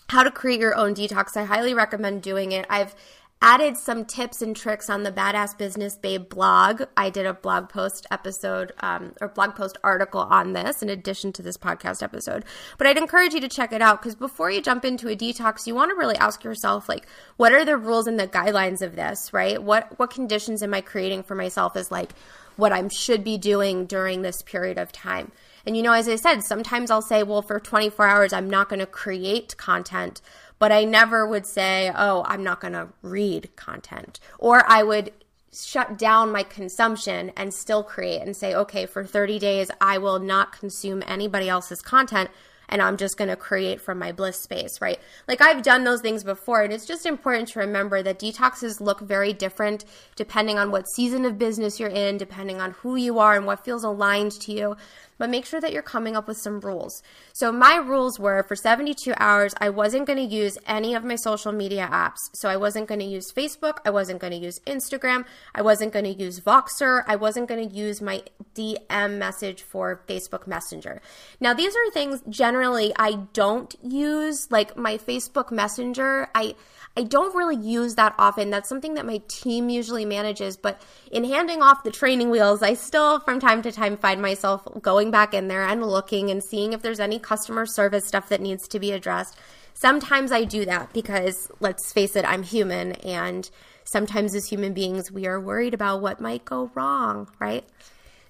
how 0.09 0.23
to 0.23 0.29
create 0.29 0.59
your 0.59 0.75
own 0.75 0.93
detox, 0.93 1.37
I 1.37 1.45
highly 1.45 1.73
recommend 1.73 2.21
doing 2.21 2.51
it. 2.51 2.65
I've 2.69 2.93
added 3.41 3.77
some 3.77 4.05
tips 4.05 4.41
and 4.41 4.55
tricks 4.55 4.89
on 4.89 5.03
the 5.03 5.11
Badass 5.11 5.57
Business 5.57 5.97
Babe 5.97 6.27
blog. 6.27 6.83
I 6.97 7.09
did 7.09 7.25
a 7.25 7.33
blog 7.33 7.69
post 7.69 8.07
episode 8.09 8.71
um, 8.79 9.13
or 9.21 9.27
blog 9.27 9.55
post 9.55 9.77
article 9.83 10.21
on 10.21 10.53
this 10.53 10.81
in 10.81 10.89
addition 10.89 11.31
to 11.33 11.41
this 11.41 11.57
podcast 11.57 12.01
episode. 12.01 12.45
But 12.77 12.87
I'd 12.87 12.97
encourage 12.97 13.33
you 13.33 13.41
to 13.41 13.47
check 13.47 13.71
it 13.71 13.81
out 13.81 14.01
because 14.01 14.15
before 14.15 14.49
you 14.49 14.61
jump 14.61 14.85
into 14.85 15.09
a 15.09 15.15
detox, 15.15 15.67
you 15.67 15.75
want 15.75 15.91
to 15.91 15.95
really 15.95 16.15
ask 16.15 16.43
yourself 16.43 16.89
like, 16.89 17.07
what 17.37 17.53
are 17.53 17.65
the 17.65 17.77
rules 17.77 18.07
and 18.07 18.19
the 18.19 18.27
guidelines 18.27 18.81
of 18.81 18.95
this, 18.95 19.31
right? 19.33 19.61
What 19.61 19.99
what 19.99 20.09
conditions 20.09 20.63
am 20.63 20.73
I 20.73 20.81
creating 20.81 21.23
for 21.23 21.35
myself 21.35 21.75
as 21.75 21.91
like 21.91 22.13
what 22.55 22.71
I 22.71 22.87
should 22.87 23.23
be 23.23 23.37
doing 23.37 23.85
during 23.85 24.21
this 24.21 24.41
period 24.41 24.77
of 24.77 24.91
time? 24.91 25.31
And 25.65 25.75
you 25.75 25.83
know, 25.83 25.93
as 25.93 26.07
I 26.07 26.15
said, 26.15 26.43
sometimes 26.43 26.91
I'll 26.91 27.01
say, 27.01 27.23
well, 27.23 27.41
for 27.41 27.59
24 27.59 28.07
hours, 28.07 28.33
I'm 28.33 28.49
not 28.49 28.69
going 28.69 28.79
to 28.79 28.85
create 28.85 29.57
content 29.57 30.21
but 30.59 30.71
I 30.71 30.85
never 30.85 31.25
would 31.27 31.45
say, 31.45 31.91
oh, 31.95 32.23
I'm 32.27 32.43
not 32.43 32.61
going 32.61 32.73
to 32.73 32.89
read 33.01 33.55
content. 33.55 34.19
Or 34.39 34.63
I 34.67 34.83
would 34.83 35.11
shut 35.53 35.97
down 35.97 36.31
my 36.31 36.43
consumption 36.43 37.31
and 37.37 37.53
still 37.53 37.83
create 37.83 38.21
and 38.21 38.35
say, 38.35 38.53
okay, 38.53 38.85
for 38.85 39.05
30 39.05 39.39
days, 39.39 39.71
I 39.79 39.97
will 39.97 40.19
not 40.19 40.57
consume 40.57 41.03
anybody 41.07 41.49
else's 41.49 41.81
content 41.81 42.29
and 42.69 42.81
I'm 42.81 42.97
just 42.97 43.17
going 43.17 43.29
to 43.29 43.35
create 43.35 43.81
from 43.81 43.99
my 43.99 44.11
bliss 44.11 44.39
space, 44.39 44.81
right? 44.81 44.99
Like 45.27 45.41
I've 45.41 45.63
done 45.63 45.83
those 45.83 46.01
things 46.01 46.23
before, 46.23 46.61
and 46.61 46.73
it's 46.73 46.85
just 46.85 47.05
important 47.05 47.49
to 47.49 47.59
remember 47.59 48.01
that 48.01 48.19
detoxes 48.19 48.81
look 48.81 49.01
very 49.01 49.33
different 49.33 49.85
depending 50.15 50.57
on 50.57 50.71
what 50.71 50.87
season 50.87 51.25
of 51.25 51.37
business 51.37 51.79
you're 51.79 51.89
in, 51.89 52.17
depending 52.17 52.61
on 52.61 52.71
who 52.71 52.95
you 52.95 53.19
are 53.19 53.35
and 53.35 53.45
what 53.45 53.63
feels 53.63 53.83
aligned 53.83 54.31
to 54.31 54.51
you 54.51 54.75
but 55.17 55.29
make 55.29 55.45
sure 55.45 55.61
that 55.61 55.73
you're 55.73 55.81
coming 55.81 56.15
up 56.15 56.27
with 56.27 56.37
some 56.37 56.59
rules. 56.59 57.01
So, 57.33 57.51
my 57.51 57.75
rules 57.75 58.19
were 58.19 58.43
for 58.43 58.55
72 58.55 59.13
hours, 59.17 59.53
I 59.59 59.69
wasn't 59.69 60.07
going 60.07 60.17
to 60.17 60.35
use 60.35 60.57
any 60.67 60.93
of 60.95 61.03
my 61.03 61.15
social 61.15 61.51
media 61.51 61.87
apps. 61.91 62.29
So, 62.33 62.49
I 62.49 62.57
wasn't 62.57 62.87
going 62.87 62.99
to 62.99 63.05
use 63.05 63.31
Facebook, 63.31 63.77
I 63.85 63.89
wasn't 63.89 64.19
going 64.19 64.33
to 64.33 64.39
use 64.39 64.59
Instagram, 64.67 65.25
I 65.53 65.61
wasn't 65.61 65.93
going 65.93 66.05
to 66.05 66.13
use 66.13 66.39
Voxer, 66.39 67.03
I 67.07 67.15
wasn't 67.15 67.47
going 67.47 67.67
to 67.67 67.75
use 67.75 68.01
my 68.01 68.23
DM 68.53 69.17
message 69.17 69.61
for 69.61 70.01
Facebook 70.07 70.47
Messenger. 70.47 71.01
Now, 71.39 71.53
these 71.53 71.75
are 71.75 71.91
things 71.91 72.21
generally 72.29 72.93
I 72.97 73.25
don't 73.33 73.73
use, 73.83 74.51
like 74.51 74.77
my 74.77 74.97
Facebook 74.97 75.51
Messenger. 75.51 76.29
I 76.33 76.55
I 76.97 77.03
don't 77.03 77.35
really 77.35 77.57
use 77.57 77.95
that 77.95 78.15
often. 78.17 78.49
That's 78.49 78.69
something 78.69 78.93
that 78.93 79.05
my 79.05 79.21
team 79.27 79.69
usually 79.69 80.05
manages. 80.05 80.55
But 80.55 80.81
in 81.11 81.25
handing 81.25 81.61
off 81.61 81.83
the 81.83 81.91
training 81.91 82.29
wheels, 82.29 82.63
I 82.63 82.73
still 82.75 83.19
from 83.19 83.41
time 83.41 83.61
to 83.63 83.71
time 83.71 83.97
find 83.97 84.21
myself 84.21 84.65
going 84.81 85.04
back 85.11 85.33
in 85.33 85.47
there 85.47 85.63
and 85.63 85.83
looking 85.83 86.29
and 86.29 86.43
seeing 86.43 86.73
if 86.73 86.81
there's 86.81 86.99
any 86.99 87.19
customer 87.19 87.65
service 87.65 88.05
stuff 88.05 88.29
that 88.29 88.41
needs 88.41 88.67
to 88.69 88.79
be 88.79 88.91
addressed. 88.91 89.37
Sometimes 89.73 90.31
I 90.31 90.43
do 90.45 90.65
that 90.65 90.93
because 90.93 91.49
let's 91.59 91.91
face 91.91 92.15
it, 92.15 92.25
I'm 92.25 92.43
human. 92.43 92.93
And 92.93 93.49
sometimes 93.83 94.33
as 94.35 94.47
human 94.47 94.73
beings, 94.73 95.11
we 95.11 95.27
are 95.27 95.39
worried 95.39 95.73
about 95.73 96.01
what 96.01 96.21
might 96.21 96.45
go 96.45 96.71
wrong, 96.73 97.29
right? 97.39 97.65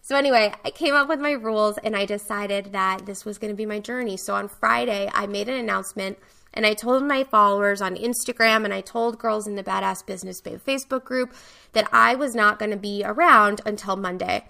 So, 0.01 0.15
anyway, 0.15 0.53
I 0.63 0.69
came 0.69 0.93
up 0.93 1.09
with 1.09 1.19
my 1.19 1.31
rules 1.31 1.79
and 1.79 1.95
I 1.95 2.05
decided 2.05 2.73
that 2.73 3.07
this 3.07 3.25
was 3.25 3.39
going 3.39 3.51
to 3.51 3.57
be 3.57 3.65
my 3.65 3.79
journey. 3.79 4.17
So, 4.17 4.35
on 4.35 4.49
Friday, 4.49 5.09
I 5.11 5.25
made 5.25 5.49
an 5.49 5.55
announcement 5.55 6.19
and 6.53 6.65
I 6.65 6.75
told 6.75 7.03
my 7.03 7.23
followers 7.23 7.81
on 7.81 7.95
Instagram 7.95 8.65
and 8.65 8.73
I 8.73 8.81
told 8.81 9.17
girls 9.17 9.47
in 9.47 9.55
the 9.55 9.63
Badass 9.63 10.05
Business 10.05 10.41
Babe 10.41 10.59
Facebook 10.59 11.03
group 11.03 11.33
that 11.73 11.89
I 11.91 12.13
was 12.13 12.35
not 12.35 12.59
going 12.59 12.69
to 12.69 12.77
be 12.77 13.01
around 13.03 13.61
until 13.65 13.95
Monday. 13.95 14.45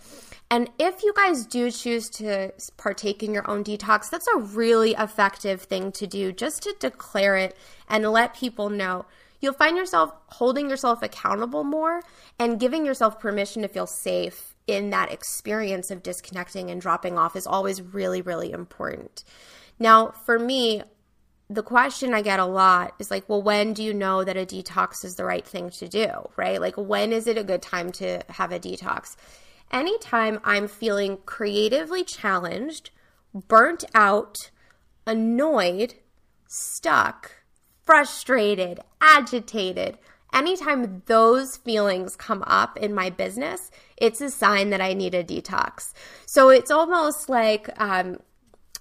And 0.51 0.69
if 0.77 1.01
you 1.03 1.13
guys 1.15 1.45
do 1.45 1.71
choose 1.71 2.09
to 2.11 2.51
partake 2.77 3.23
in 3.23 3.33
your 3.33 3.49
own 3.49 3.63
detox, 3.63 4.09
that's 4.09 4.27
a 4.27 4.39
really 4.39 4.91
effective 4.91 5.63
thing 5.63 5.91
to 5.93 6.05
do 6.05 6.31
just 6.31 6.63
to 6.63 6.75
declare 6.79 7.35
it 7.35 7.57
and 7.89 8.09
let 8.11 8.35
people 8.35 8.69
know. 8.69 9.05
You'll 9.41 9.53
find 9.53 9.75
yourself 9.75 10.11
holding 10.27 10.69
yourself 10.69 11.01
accountable 11.03 11.63
more 11.63 12.01
and 12.39 12.59
giving 12.59 12.85
yourself 12.85 13.19
permission 13.19 13.63
to 13.63 13.67
feel 13.67 13.87
safe 13.87 14.55
in 14.67 14.91
that 14.91 15.11
experience 15.11 15.91
of 15.91 16.03
disconnecting 16.03 16.71
and 16.71 16.81
dropping 16.81 17.17
off 17.17 17.35
is 17.35 17.45
always 17.45 17.81
really, 17.81 18.21
really 18.21 18.51
important. 18.51 19.23
Now, 19.77 20.11
for 20.25 20.39
me, 20.39 20.83
the 21.49 21.63
question 21.63 22.13
I 22.13 22.21
get 22.21 22.39
a 22.39 22.45
lot 22.45 22.95
is 22.97 23.11
like, 23.11 23.29
well, 23.29 23.41
when 23.41 23.73
do 23.73 23.83
you 23.83 23.93
know 23.93 24.23
that 24.23 24.37
a 24.37 24.45
detox 24.45 25.05
is 25.05 25.15
the 25.15 25.25
right 25.25 25.45
thing 25.45 25.69
to 25.71 25.87
do, 25.87 26.09
right? 26.37 26.59
Like, 26.59 26.75
when 26.75 27.11
is 27.11 27.27
it 27.27 27.37
a 27.37 27.43
good 27.43 27.61
time 27.61 27.91
to 27.93 28.23
have 28.29 28.51
a 28.51 28.59
detox? 28.59 29.15
Anytime 29.71 30.39
I'm 30.43 30.67
feeling 30.67 31.17
creatively 31.25 32.03
challenged, 32.03 32.91
burnt 33.33 33.83
out, 33.93 34.51
annoyed, 35.05 35.95
stuck, 36.47 37.31
frustrated, 37.85 38.79
agitated, 39.01 39.97
anytime 40.33 41.01
those 41.05 41.57
feelings 41.57 42.15
come 42.15 42.43
up 42.45 42.77
in 42.77 42.93
my 42.93 43.09
business, 43.09 43.71
it's 43.97 44.21
a 44.21 44.29
sign 44.29 44.69
that 44.69 44.81
I 44.81 44.93
need 44.93 45.15
a 45.15 45.23
detox. 45.23 45.93
So 46.25 46.49
it's 46.49 46.71
almost 46.71 47.29
like, 47.29 47.69
um, 47.79 48.19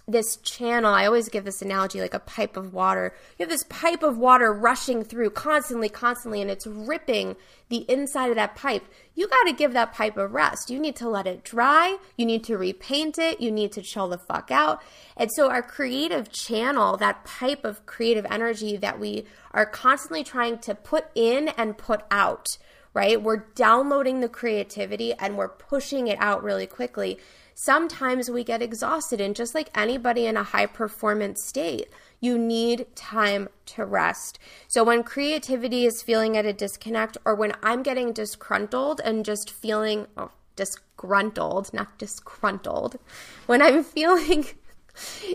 this 0.06 0.36
channel, 0.36 0.92
I 0.92 1.06
always 1.06 1.30
give 1.30 1.44
this 1.44 1.62
analogy 1.62 1.98
like 1.98 2.12
a 2.12 2.18
pipe 2.18 2.58
of 2.58 2.74
water. 2.74 3.14
You 3.38 3.44
have 3.44 3.50
this 3.50 3.64
pipe 3.70 4.02
of 4.02 4.18
water 4.18 4.52
rushing 4.52 5.02
through 5.02 5.30
constantly, 5.30 5.88
constantly, 5.88 6.42
and 6.42 6.50
it's 6.50 6.66
ripping 6.66 7.36
the 7.70 7.90
inside 7.90 8.28
of 8.28 8.36
that 8.36 8.54
pipe. 8.54 8.84
You 9.14 9.26
got 9.28 9.44
to 9.44 9.54
give 9.54 9.72
that 9.72 9.94
pipe 9.94 10.18
a 10.18 10.26
rest. 10.26 10.68
You 10.68 10.78
need 10.78 10.94
to 10.96 11.08
let 11.08 11.26
it 11.26 11.42
dry. 11.42 11.96
You 12.18 12.26
need 12.26 12.44
to 12.44 12.58
repaint 12.58 13.18
it. 13.18 13.40
You 13.40 13.50
need 13.50 13.72
to 13.72 13.82
chill 13.82 14.08
the 14.08 14.18
fuck 14.18 14.50
out. 14.50 14.82
And 15.16 15.30
so, 15.32 15.50
our 15.50 15.62
creative 15.62 16.30
channel, 16.30 16.98
that 16.98 17.24
pipe 17.24 17.64
of 17.64 17.86
creative 17.86 18.26
energy 18.28 18.76
that 18.76 19.00
we 19.00 19.24
are 19.52 19.64
constantly 19.64 20.22
trying 20.22 20.58
to 20.58 20.74
put 20.74 21.06
in 21.14 21.48
and 21.48 21.78
put 21.78 22.02
out, 22.10 22.46
right? 22.92 23.22
We're 23.22 23.46
downloading 23.54 24.20
the 24.20 24.28
creativity 24.28 25.14
and 25.14 25.38
we're 25.38 25.48
pushing 25.48 26.08
it 26.08 26.18
out 26.20 26.44
really 26.44 26.66
quickly 26.66 27.18
sometimes 27.54 28.30
we 28.30 28.44
get 28.44 28.62
exhausted. 28.62 29.20
And 29.20 29.34
just 29.34 29.54
like 29.54 29.70
anybody 29.74 30.26
in 30.26 30.36
a 30.36 30.42
high 30.42 30.66
performance 30.66 31.44
state, 31.44 31.88
you 32.20 32.38
need 32.38 32.86
time 32.94 33.48
to 33.66 33.84
rest. 33.84 34.38
So 34.68 34.82
when 34.82 35.02
creativity 35.02 35.84
is 35.84 36.02
feeling 36.02 36.36
at 36.36 36.46
a 36.46 36.52
disconnect, 36.52 37.16
or 37.24 37.34
when 37.34 37.52
I'm 37.62 37.82
getting 37.82 38.12
disgruntled 38.12 39.00
and 39.04 39.24
just 39.24 39.50
feeling 39.50 40.06
oh, 40.16 40.30
disgruntled, 40.56 41.72
not 41.72 41.98
disgruntled, 41.98 42.98
when 43.46 43.62
I'm 43.62 43.84
feeling 43.84 44.46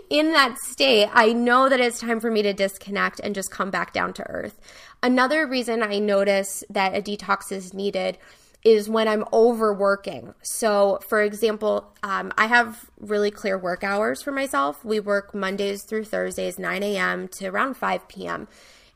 in 0.08 0.32
that 0.32 0.56
state, 0.58 1.08
I 1.12 1.32
know 1.32 1.68
that 1.68 1.80
it's 1.80 2.00
time 2.00 2.20
for 2.20 2.30
me 2.30 2.42
to 2.42 2.52
disconnect 2.52 3.20
and 3.20 3.34
just 3.34 3.50
come 3.50 3.70
back 3.70 3.92
down 3.92 4.12
to 4.14 4.28
earth. 4.28 4.58
Another 5.02 5.46
reason 5.46 5.82
I 5.82 5.98
notice 5.98 6.64
that 6.70 6.96
a 6.96 7.02
detox 7.02 7.52
is 7.52 7.74
needed 7.74 8.18
is 8.62 8.88
when 8.88 9.08
I'm 9.08 9.24
overworking. 9.32 10.34
So, 10.42 10.98
for 11.08 11.22
example, 11.22 11.92
um, 12.02 12.32
I 12.36 12.46
have 12.46 12.90
really 12.98 13.30
clear 13.30 13.56
work 13.58 13.82
hours 13.82 14.22
for 14.22 14.32
myself. 14.32 14.84
We 14.84 15.00
work 15.00 15.34
Mondays 15.34 15.84
through 15.84 16.04
Thursdays, 16.04 16.58
9 16.58 16.82
a.m. 16.82 17.28
to 17.28 17.46
around 17.46 17.74
5 17.74 18.08
p.m. 18.08 18.48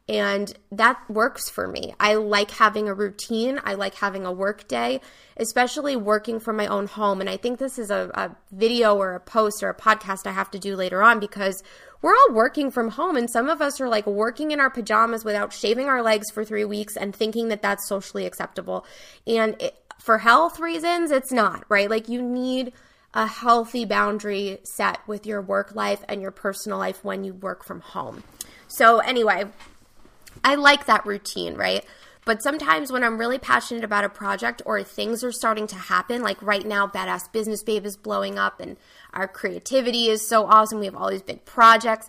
And 0.06 0.52
that 0.71 1.00
works 1.09 1.49
for 1.49 1.66
me. 1.66 1.94
I 1.99 2.16
like 2.16 2.50
having 2.50 2.88
a 2.88 2.94
routine. 2.94 3.59
I 3.64 3.73
like 3.73 3.94
having 3.94 4.26
a 4.26 4.33
work 4.33 4.68
day, 4.68 5.00
especially 5.38 5.97
working 5.97 6.40
from 6.40 6.56
my 6.56 6.66
own 6.66 6.87
home. 6.88 7.23
And 7.23 7.30
I 7.30 7.38
think 7.38 7.59
this 7.59 7.78
is 7.78 7.90
a, 7.90 8.11
a 8.12 8.37
video 8.52 8.97
or 8.97 9.14
a 9.14 9.21
post 9.21 9.62
or 9.62 9.71
a 9.71 9.75
podcast 9.75 10.26
I 10.26 10.33
have 10.33 10.50
to 10.50 10.59
do 10.59 10.76
later 10.76 11.02
on 11.02 11.21
because 11.21 11.62
we're 12.04 12.12
all 12.12 12.34
working 12.34 12.70
from 12.70 12.90
home. 12.90 13.16
And 13.16 13.30
some 13.30 13.49
of 13.49 13.62
us 13.62 13.80
are 13.80 13.88
like 13.88 14.06
working 14.06 14.50
in 14.50 14.61
our 14.61 14.68
pajamas 14.68 15.25
without 15.25 15.54
shaving 15.54 15.88
our 15.88 16.02
legs 16.02 16.30
for 16.30 16.44
three 16.44 16.66
weeks 16.66 16.99
and 16.99 17.16
thinking 17.16 17.49
that 17.49 17.62
that's 17.62 17.88
socially 17.88 18.26
acceptable. 18.26 18.84
And 19.26 19.56
it, 19.58 19.75
for 20.00 20.18
health 20.18 20.61
reasons, 20.61 21.11
it's 21.11 21.32
not, 21.32 21.64
right? 21.70 21.88
Like 21.88 22.11
you 22.11 22.20
need 22.20 22.75
a 23.14 23.26
healthy 23.26 23.87
boundary 23.87 24.58
set 24.64 24.99
with 25.08 25.25
your 25.25 25.40
work 25.40 25.75
life 25.75 26.04
and 26.06 26.20
your 26.20 26.30
personal 26.30 26.76
life 26.76 27.02
when 27.02 27.25
you 27.25 27.32
work 27.32 27.64
from 27.64 27.80
home. 27.80 28.23
So, 28.68 28.99
anyway, 28.99 29.46
I 30.44 30.56
like 30.56 30.84
that 30.84 31.06
routine, 31.06 31.54
right? 31.54 31.87
But 32.26 32.42
sometimes 32.42 32.90
when 32.90 33.04
I'm 33.04 33.18
really 33.18 33.38
passionate 33.38 33.84
about 33.84 34.04
a 34.04 34.08
project 34.08 34.62
or 34.64 34.82
things 34.82 35.23
are 35.23 35.32
starting 35.32 35.66
to 35.68 35.76
happen, 35.76 36.23
like 36.23 36.40
right 36.42 36.66
now, 36.66 36.87
Badass 36.87 37.30
Business 37.32 37.62
Babe 37.62 37.84
is 37.84 37.96
blowing 37.96 38.38
up 38.38 38.61
and 38.61 38.76
our 39.14 39.28
creativity 39.28 40.09
is 40.09 40.26
so 40.26 40.47
awesome. 40.47 40.80
We 40.80 40.87
have 40.87 40.97
all 40.97 41.11
these 41.11 41.23
big 41.23 41.44
projects. 41.44 42.09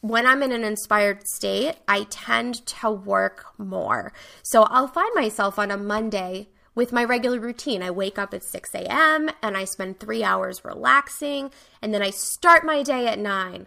When 0.00 0.26
I'm 0.26 0.42
in 0.42 0.50
an 0.50 0.64
inspired 0.64 1.28
state, 1.28 1.76
I 1.86 2.06
tend 2.10 2.66
to 2.66 2.90
work 2.90 3.46
more. 3.58 4.12
So 4.42 4.64
I'll 4.64 4.88
find 4.88 5.14
myself 5.14 5.58
on 5.58 5.70
a 5.70 5.76
Monday 5.76 6.48
with 6.74 6.92
my 6.92 7.04
regular 7.04 7.38
routine. 7.38 7.82
I 7.82 7.90
wake 7.90 8.18
up 8.18 8.34
at 8.34 8.42
6 8.42 8.74
a.m. 8.74 9.30
and 9.42 9.56
I 9.56 9.64
spend 9.64 10.00
three 10.00 10.24
hours 10.24 10.64
relaxing, 10.64 11.50
and 11.80 11.92
then 11.94 12.02
I 12.02 12.10
start 12.10 12.64
my 12.64 12.82
day 12.82 13.06
at 13.06 13.18
9. 13.18 13.66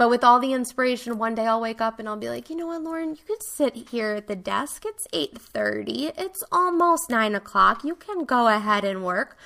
But 0.00 0.08
with 0.08 0.24
all 0.24 0.40
the 0.40 0.54
inspiration, 0.54 1.18
one 1.18 1.34
day 1.34 1.46
I'll 1.46 1.60
wake 1.60 1.82
up 1.82 1.98
and 1.98 2.08
I'll 2.08 2.16
be 2.16 2.30
like, 2.30 2.48
you 2.48 2.56
know 2.56 2.68
what, 2.68 2.82
Lauren, 2.82 3.10
you 3.10 3.20
could 3.26 3.42
sit 3.42 3.76
here 3.90 4.12
at 4.12 4.28
the 4.28 4.34
desk. 4.34 4.84
It's 4.86 5.06
8:30. 5.12 6.12
It's 6.16 6.42
almost 6.50 7.10
nine 7.10 7.34
o'clock. 7.34 7.84
You 7.84 7.94
can 7.96 8.24
go 8.24 8.48
ahead 8.48 8.82
and 8.82 9.04
work. 9.04 9.36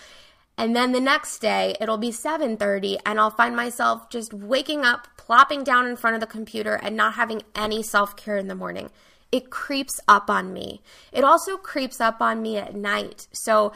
And 0.57 0.75
then 0.75 0.93
the 0.93 1.01
next 1.01 1.39
day 1.39 1.77
it'll 1.81 1.99
be 1.99 2.11
7:30 2.11 2.99
and 3.05 3.19
I'll 3.19 3.31
find 3.31 3.57
myself 3.57 4.09
just 4.09 4.33
waking 4.33 4.85
up, 4.85 5.09
plopping 5.17 5.65
down 5.65 5.87
in 5.87 5.97
front 5.97 6.15
of 6.15 6.21
the 6.21 6.27
computer 6.27 6.75
and 6.75 6.97
not 6.97 7.15
having 7.15 7.43
any 7.55 7.83
self-care 7.83 8.37
in 8.37 8.49
the 8.49 8.55
morning. 8.55 8.91
It 9.33 9.51
creeps 9.51 10.01
up 10.07 10.31
on 10.31 10.53
me. 10.53 10.81
It 11.13 11.25
also 11.25 11.57
creeps 11.57 12.01
up 12.01 12.21
on 12.21 12.41
me 12.41 12.57
at 12.57 12.75
night. 12.75 13.27
So 13.33 13.73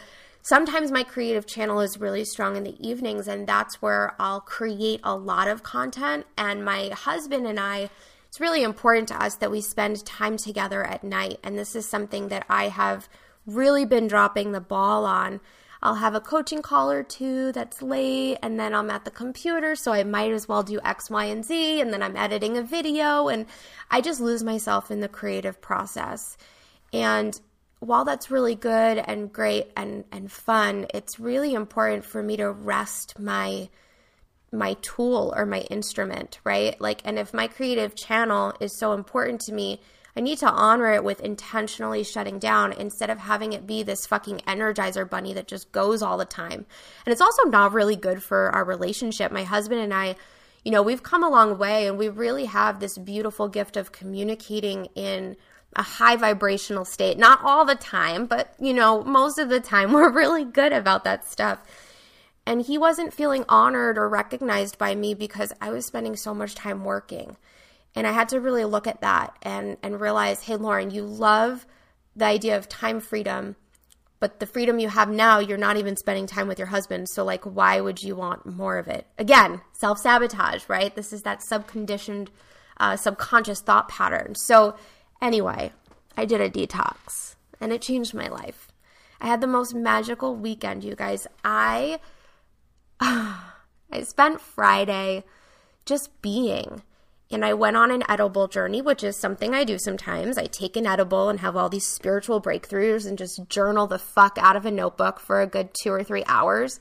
Sometimes 0.49 0.91
my 0.91 1.03
creative 1.03 1.47
channel 1.47 1.81
is 1.81 2.01
really 2.01 2.25
strong 2.25 2.57
in 2.57 2.65
the 2.65 2.77
evenings, 2.81 3.29
and 3.29 3.47
that's 3.47 3.83
where 3.83 4.15
I'll 4.19 4.41
create 4.41 5.01
a 5.05 5.15
lot 5.15 5.47
of 5.47 5.63
content. 5.63 6.25
And 6.39 6.65
my 6.65 6.89
husband 6.89 7.47
and 7.47 7.61
I, 7.61 7.91
it's 8.29 8.41
really 8.41 8.63
important 8.63 9.09
to 9.09 9.23
us 9.23 9.35
that 9.37 9.51
we 9.51 9.61
spend 9.61 10.07
time 10.07 10.39
together 10.39 10.83
at 10.83 11.05
night. 11.05 11.39
And 11.45 11.59
this 11.59 11.77
is 11.77 11.87
something 11.87 12.29
that 12.29 12.47
I 12.49 12.69
have 12.69 13.11
really 13.47 13.85
been 13.85 14.09
dropping 14.09 14.53
the 14.53 14.61
ball 14.61 15.05
on. 15.05 15.41
I'll 15.83 15.95
have 15.97 16.15
a 16.15 16.21
coaching 16.21 16.63
call 16.63 16.91
or 16.91 17.03
two 17.03 17.53
that's 17.53 17.83
late, 17.83 18.39
and 18.43 18.59
then 18.59 18.75
I'm 18.75 18.91
at 18.91 19.05
the 19.05 19.11
computer, 19.11 19.77
so 19.77 19.93
I 19.93 20.03
might 20.05 20.33
as 20.33 20.49
well 20.49 20.63
do 20.63 20.81
X, 20.85 21.09
Y, 21.09 21.25
and 21.27 21.45
Z, 21.45 21.81
and 21.81 21.93
then 21.93 22.03
I'm 22.03 22.17
editing 22.17 22.57
a 22.57 22.63
video, 22.63 23.29
and 23.29 23.47
I 23.91 24.01
just 24.01 24.21
lose 24.21 24.43
myself 24.43 24.91
in 24.91 25.01
the 25.01 25.09
creative 25.09 25.61
process. 25.61 26.37
And 26.93 27.39
while 27.81 28.05
that's 28.05 28.31
really 28.31 28.55
good 28.55 28.99
and 28.99 29.33
great 29.33 29.71
and, 29.77 30.05
and 30.11 30.31
fun, 30.31 30.87
it's 30.93 31.21
really 31.21 31.55
important 31.55 32.05
for 32.05 32.23
me 32.23 32.37
to 32.37 32.51
rest 32.51 33.19
my 33.19 33.69
my 34.51 34.73
tool 34.81 35.35
or 35.37 35.45
my 35.45 35.61
instrument, 35.61 36.41
right? 36.43 36.81
Like 36.81 37.03
and 37.05 37.19
if 37.19 37.35
my 37.35 37.49
creative 37.49 37.95
channel 37.95 38.55
is 38.61 38.77
so 38.77 38.95
important 38.95 39.43
to 39.43 39.53
me, 39.53 39.81
I 40.17 40.21
need 40.21 40.39
to 40.39 40.51
honor 40.51 40.93
it 40.93 41.05
with 41.05 41.21
intentionally 41.21 42.03
shutting 42.03 42.39
down 42.39 42.73
instead 42.73 43.11
of 43.11 43.19
having 43.19 43.53
it 43.53 43.67
be 43.67 43.83
this 43.83 44.07
fucking 44.07 44.39
energizer 44.47 45.09
bunny 45.09 45.35
that 45.35 45.47
just 45.47 45.71
goes 45.71 46.03
all 46.03 46.19
the 46.19 46.25
time. 46.25 46.67
And 47.07 47.13
it's 47.13 47.21
also 47.21 47.45
not 47.45 47.73
really 47.73 47.97
good 47.97 48.23
for 48.23 48.51
our 48.51 48.65
relationship. 48.65 49.31
My 49.31 49.45
husband 49.45 49.81
and 49.81 49.95
I, 49.95 50.17
you 50.65 50.73
know, 50.73 50.83
we've 50.83 51.03
come 51.03 51.23
a 51.23 51.31
long 51.31 51.59
way 51.59 51.87
and 51.87 51.99
we 51.99 52.09
really 52.09 52.47
have 52.47 52.81
this 52.81 52.99
beautiful 52.99 53.49
gift 53.49 53.77
of 53.77 53.93
communicating 53.93 54.87
in 54.95 55.37
a 55.77 55.83
high 55.83 56.17
vibrational 56.17 56.85
state. 56.85 57.19
Not 57.19 57.41
all 57.45 57.65
the 57.65 57.75
time, 57.75 58.27
but 58.27 58.55
you 58.59 58.75
know, 58.75 59.05
most 59.05 59.39
of 59.39 59.49
the 59.49 59.61
time 59.61 59.93
we're 59.93 60.11
really 60.11 60.45
good 60.45 60.73
about 60.73 61.05
that 61.05 61.31
stuff. 61.31 61.61
And 62.47 62.63
he 62.63 62.79
wasn't 62.79 63.13
feeling 63.13 63.45
honored 63.49 63.99
or 63.99 64.09
recognized 64.09 64.79
by 64.79 64.95
me 64.95 65.13
because 65.13 65.53
I 65.61 65.71
was 65.71 65.87
spending 65.87 66.17
so 66.17 66.35
much 66.35 66.55
time 66.55 66.83
working. 66.83 67.37
And 67.95 68.07
I 68.07 68.13
had 68.13 68.29
to 68.31 68.41
really 68.41 68.65
look 68.65 68.87
at 68.87 69.01
that 69.01 69.37
and 69.43 69.77
and 69.83 70.01
realize, 70.01 70.43
"Hey 70.43 70.57
Lauren, 70.57 70.91
you 70.91 71.03
love 71.03 71.67
the 72.15 72.27
idea 72.27 72.57
of 72.57 72.69
time 72.69 73.01
freedom, 73.01 73.57
but 74.21 74.41
the 74.41 74.47
freedom 74.47 74.79
you 74.79 74.89
have 74.89 75.09
now, 75.11 75.39
you're 75.39 75.59
not 75.59 75.77
even 75.77 75.97
spending 75.97 76.27
time 76.27 76.49
with 76.49 76.59
your 76.59 76.69
husband. 76.69 77.09
So 77.09 77.25
like 77.25 77.45
why 77.45 77.81
would 77.81 78.03
you 78.03 78.15
want 78.17 78.47
more 78.47 78.79
of 78.79 78.89
it?" 78.89 79.07
Again, 79.19 79.61
self-sabotage, 79.73 80.69
right? 80.69 80.95
This 80.95 81.13
is 81.13 81.23
that 81.23 81.41
subconditioned 81.41 82.29
uh, 82.79 82.97
subconscious 82.97 83.61
thought 83.61 83.89
pattern. 83.89 84.35
So 84.35 84.77
Anyway, 85.21 85.73
I 86.17 86.25
did 86.25 86.41
a 86.41 86.51
detox 86.51 87.35
and 87.61 87.73
it 87.73 87.83
changed 87.83 88.15
my 88.15 88.29
life. 88.29 88.69
I 89.21 89.27
had 89.27 89.41
the 89.41 89.47
most 89.47 89.75
magical 89.75 90.37
weekend, 90.37 90.85
you 90.85 90.95
guys. 90.95 91.27
I 91.45 91.99
I 93.01 94.03
spent 94.03 94.41
Friday 94.41 95.25
just 95.85 96.23
being. 96.23 96.83
And 97.31 97.45
I 97.45 97.53
went 97.53 97.77
on 97.77 97.91
an 97.91 98.05
edible 98.09 98.49
journey, 98.49 98.81
which 98.81 99.05
is 99.05 99.19
something 99.19 99.55
I 99.55 99.65
do 99.65 99.79
sometimes. 99.79 100.39
I 100.39 100.47
take 100.47 100.77
an 100.77 100.87
edible 100.87 101.29
and 101.29 101.41
have 101.41 101.57
all 101.57 101.69
these 101.69 101.87
spiritual 101.87 102.41
breakthroughs 102.41 103.07
and 103.07 103.19
just 103.19 103.49
journal 103.49 103.87
the 103.87 103.99
fuck 103.99 104.39
out 104.39 104.57
of 104.57 104.65
a 104.65 104.71
notebook 104.71 105.21
for 105.21 105.43
a 105.43 105.47
good 105.47 105.71
two 105.83 105.93
or 105.93 106.03
three 106.03 106.25
hours. 106.27 106.81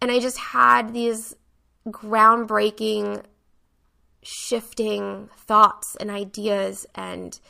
And 0.00 0.10
I 0.10 0.20
just 0.20 0.38
had 0.38 0.92
these 0.92 1.34
groundbreaking 1.88 3.22
shifting 4.22 5.30
thoughts 5.36 5.96
and 5.98 6.10
ideas 6.10 6.86
and 6.94 7.40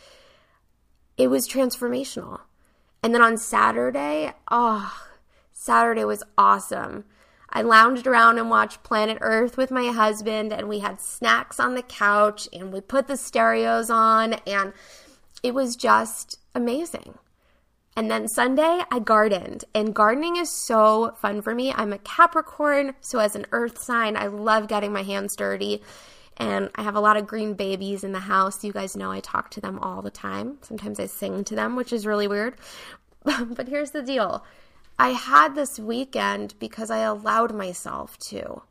it 1.16 1.28
was 1.28 1.48
transformational. 1.48 2.40
And 3.02 3.12
then 3.12 3.22
on 3.22 3.36
Saturday, 3.36 4.32
oh, 4.50 4.92
Saturday 5.52 6.04
was 6.04 6.22
awesome. 6.38 7.04
I 7.52 7.62
lounged 7.62 8.06
around 8.06 8.38
and 8.38 8.48
watched 8.48 8.82
Planet 8.82 9.18
Earth 9.20 9.58
with 9.58 9.70
my 9.70 9.88
husband, 9.88 10.52
and 10.52 10.68
we 10.68 10.78
had 10.78 11.00
snacks 11.00 11.60
on 11.60 11.74
the 11.74 11.82
couch, 11.82 12.48
and 12.52 12.72
we 12.72 12.80
put 12.80 13.08
the 13.08 13.16
stereos 13.16 13.90
on, 13.90 14.34
and 14.46 14.72
it 15.42 15.52
was 15.52 15.76
just 15.76 16.38
amazing. 16.54 17.18
And 17.94 18.10
then 18.10 18.26
Sunday, 18.26 18.80
I 18.90 19.00
gardened, 19.00 19.66
and 19.74 19.94
gardening 19.94 20.36
is 20.36 20.50
so 20.50 21.12
fun 21.20 21.42
for 21.42 21.54
me. 21.54 21.74
I'm 21.74 21.92
a 21.92 21.98
Capricorn, 21.98 22.94
so 23.02 23.18
as 23.18 23.36
an 23.36 23.44
earth 23.52 23.78
sign, 23.78 24.16
I 24.16 24.28
love 24.28 24.66
getting 24.66 24.92
my 24.92 25.02
hands 25.02 25.36
dirty. 25.36 25.82
And 26.38 26.70
I 26.74 26.82
have 26.82 26.94
a 26.94 27.00
lot 27.00 27.18
of 27.18 27.26
green 27.26 27.52
babies 27.52 28.02
in 28.02 28.12
the 28.12 28.20
house. 28.20 28.64
You 28.64 28.72
guys 28.72 28.96
know 28.96 29.10
I 29.10 29.20
talk 29.20 29.50
to 29.50 29.60
them 29.60 29.78
all 29.80 30.00
the 30.00 30.10
time. 30.10 30.56
Sometimes 30.62 30.98
I 30.98 31.04
sing 31.04 31.44
to 31.44 31.54
them, 31.54 31.76
which 31.76 31.92
is 31.92 32.06
really 32.06 32.26
weird. 32.26 32.54
but 33.24 33.68
here's 33.68 33.90
the 33.90 34.02
deal 34.02 34.42
I 35.02 35.08
had 35.08 35.56
this 35.56 35.80
weekend 35.80 36.54
because 36.60 36.88
I 36.88 36.98
allowed 36.98 37.52
myself 37.52 38.16
to. 38.30 38.62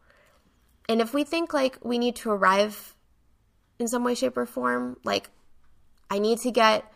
And 0.88 1.02
if 1.02 1.14
we 1.14 1.26
think 1.26 1.54
like 1.54 1.78
we 1.84 2.00
need 2.00 2.16
to 2.18 2.32
arrive 2.32 2.96
in 3.80 3.90
some 3.90 4.06
way, 4.06 4.16
shape, 4.16 4.38
or 4.38 4.46
form, 4.46 4.96
like 5.04 5.30
I 6.10 6.20
need 6.20 6.38
to 6.40 6.52
get 6.52 6.90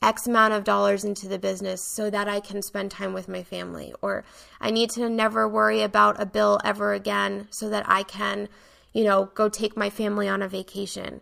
X 0.00 0.26
amount 0.26 0.54
of 0.54 0.64
dollars 0.64 1.04
into 1.04 1.28
the 1.28 1.38
business 1.38 1.82
so 1.84 2.08
that 2.08 2.28
I 2.28 2.40
can 2.40 2.62
spend 2.62 2.90
time 2.90 3.12
with 3.12 3.28
my 3.28 3.42
family, 3.42 3.92
or 4.00 4.24
I 4.58 4.70
need 4.70 4.88
to 4.92 5.10
never 5.10 5.46
worry 5.46 5.82
about 5.82 6.18
a 6.18 6.24
bill 6.24 6.58
ever 6.64 6.94
again 6.94 7.48
so 7.50 7.68
that 7.68 7.84
I 7.86 8.04
can 8.04 8.48
you 8.92 9.04
know, 9.04 9.30
go 9.34 9.48
take 9.48 9.76
my 9.76 9.90
family 9.90 10.28
on 10.28 10.42
a 10.42 10.48
vacation. 10.48 11.20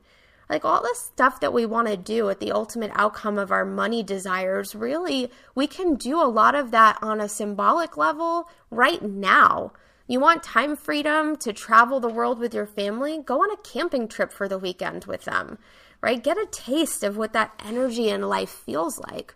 Like 0.48 0.64
all 0.64 0.80
the 0.80 0.94
stuff 0.94 1.40
that 1.40 1.52
we 1.52 1.66
want 1.66 1.88
to 1.88 1.96
do 1.96 2.28
at 2.30 2.38
the 2.38 2.52
ultimate 2.52 2.92
outcome 2.94 3.38
of 3.38 3.50
our 3.50 3.64
money 3.64 4.02
desires, 4.02 4.74
really, 4.74 5.30
we 5.54 5.66
can 5.66 5.94
do 5.94 6.20
a 6.20 6.24
lot 6.28 6.54
of 6.54 6.70
that 6.70 6.98
on 7.02 7.20
a 7.20 7.28
symbolic 7.28 7.96
level 7.96 8.48
right 8.70 9.02
now. 9.02 9.72
You 10.06 10.20
want 10.20 10.44
time 10.44 10.76
freedom 10.76 11.34
to 11.38 11.52
travel 11.52 11.98
the 11.98 12.08
world 12.08 12.38
with 12.38 12.54
your 12.54 12.66
family? 12.66 13.20
Go 13.20 13.42
on 13.42 13.50
a 13.50 13.56
camping 13.56 14.06
trip 14.06 14.32
for 14.32 14.48
the 14.48 14.58
weekend 14.58 15.04
with 15.06 15.24
them, 15.24 15.58
right? 16.00 16.22
Get 16.22 16.38
a 16.38 16.46
taste 16.46 17.02
of 17.02 17.16
what 17.16 17.32
that 17.32 17.60
energy 17.64 18.08
in 18.08 18.22
life 18.22 18.50
feels 18.50 19.00
like. 19.00 19.34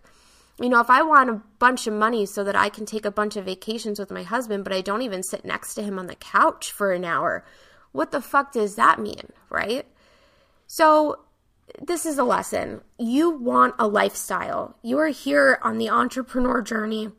You 0.61 0.69
know, 0.69 0.79
if 0.79 0.89
I 0.89 1.01
want 1.01 1.29
a 1.29 1.41
bunch 1.59 1.87
of 1.87 1.93
money 1.93 2.25
so 2.25 2.45
that 2.45 2.55
I 2.55 2.69
can 2.69 2.85
take 2.85 3.03
a 3.03 3.11
bunch 3.11 3.35
of 3.35 3.45
vacations 3.45 3.99
with 3.99 4.11
my 4.11 4.23
husband, 4.23 4.63
but 4.63 4.71
I 4.71 4.79
don't 4.79 5.01
even 5.01 5.23
sit 5.23 5.43
next 5.43 5.73
to 5.73 5.83
him 5.83 5.99
on 5.99 6.07
the 6.07 6.15
couch 6.15 6.71
for 6.71 6.93
an 6.93 7.03
hour, 7.03 7.43
what 7.91 8.11
the 8.11 8.21
fuck 8.21 8.53
does 8.53 8.75
that 8.75 8.99
mean, 8.99 9.33
right? 9.49 9.85
So, 10.73 11.19
this 11.81 12.05
is 12.05 12.17
a 12.17 12.23
lesson. 12.23 12.79
You 12.97 13.29
want 13.29 13.75
a 13.77 13.89
lifestyle. 13.89 14.77
You 14.81 14.99
are 14.99 15.09
here 15.09 15.59
on 15.61 15.79
the 15.79 15.89
entrepreneur 15.89 16.61
journey, 16.61 17.09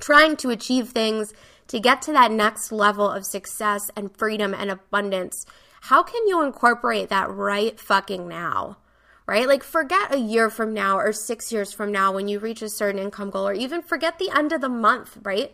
trying 0.00 0.34
to 0.38 0.50
achieve 0.50 0.88
things 0.88 1.32
to 1.68 1.78
get 1.78 2.02
to 2.02 2.12
that 2.14 2.32
next 2.32 2.72
level 2.72 3.08
of 3.08 3.24
success 3.24 3.92
and 3.94 4.16
freedom 4.16 4.52
and 4.52 4.72
abundance. 4.72 5.46
How 5.82 6.02
can 6.02 6.26
you 6.26 6.42
incorporate 6.42 7.10
that 7.10 7.30
right 7.30 7.78
fucking 7.78 8.26
now? 8.26 8.78
right? 9.24 9.46
Like, 9.46 9.62
forget 9.62 10.12
a 10.12 10.18
year 10.18 10.50
from 10.50 10.74
now 10.74 10.98
or 10.98 11.12
six 11.12 11.52
years 11.52 11.72
from 11.72 11.92
now 11.92 12.12
when 12.12 12.26
you 12.26 12.40
reach 12.40 12.60
a 12.60 12.68
certain 12.68 13.00
income 13.00 13.30
goal, 13.30 13.46
or 13.46 13.54
even 13.54 13.82
forget 13.82 14.18
the 14.18 14.36
end 14.36 14.52
of 14.52 14.60
the 14.60 14.68
month, 14.68 15.16
right? 15.22 15.52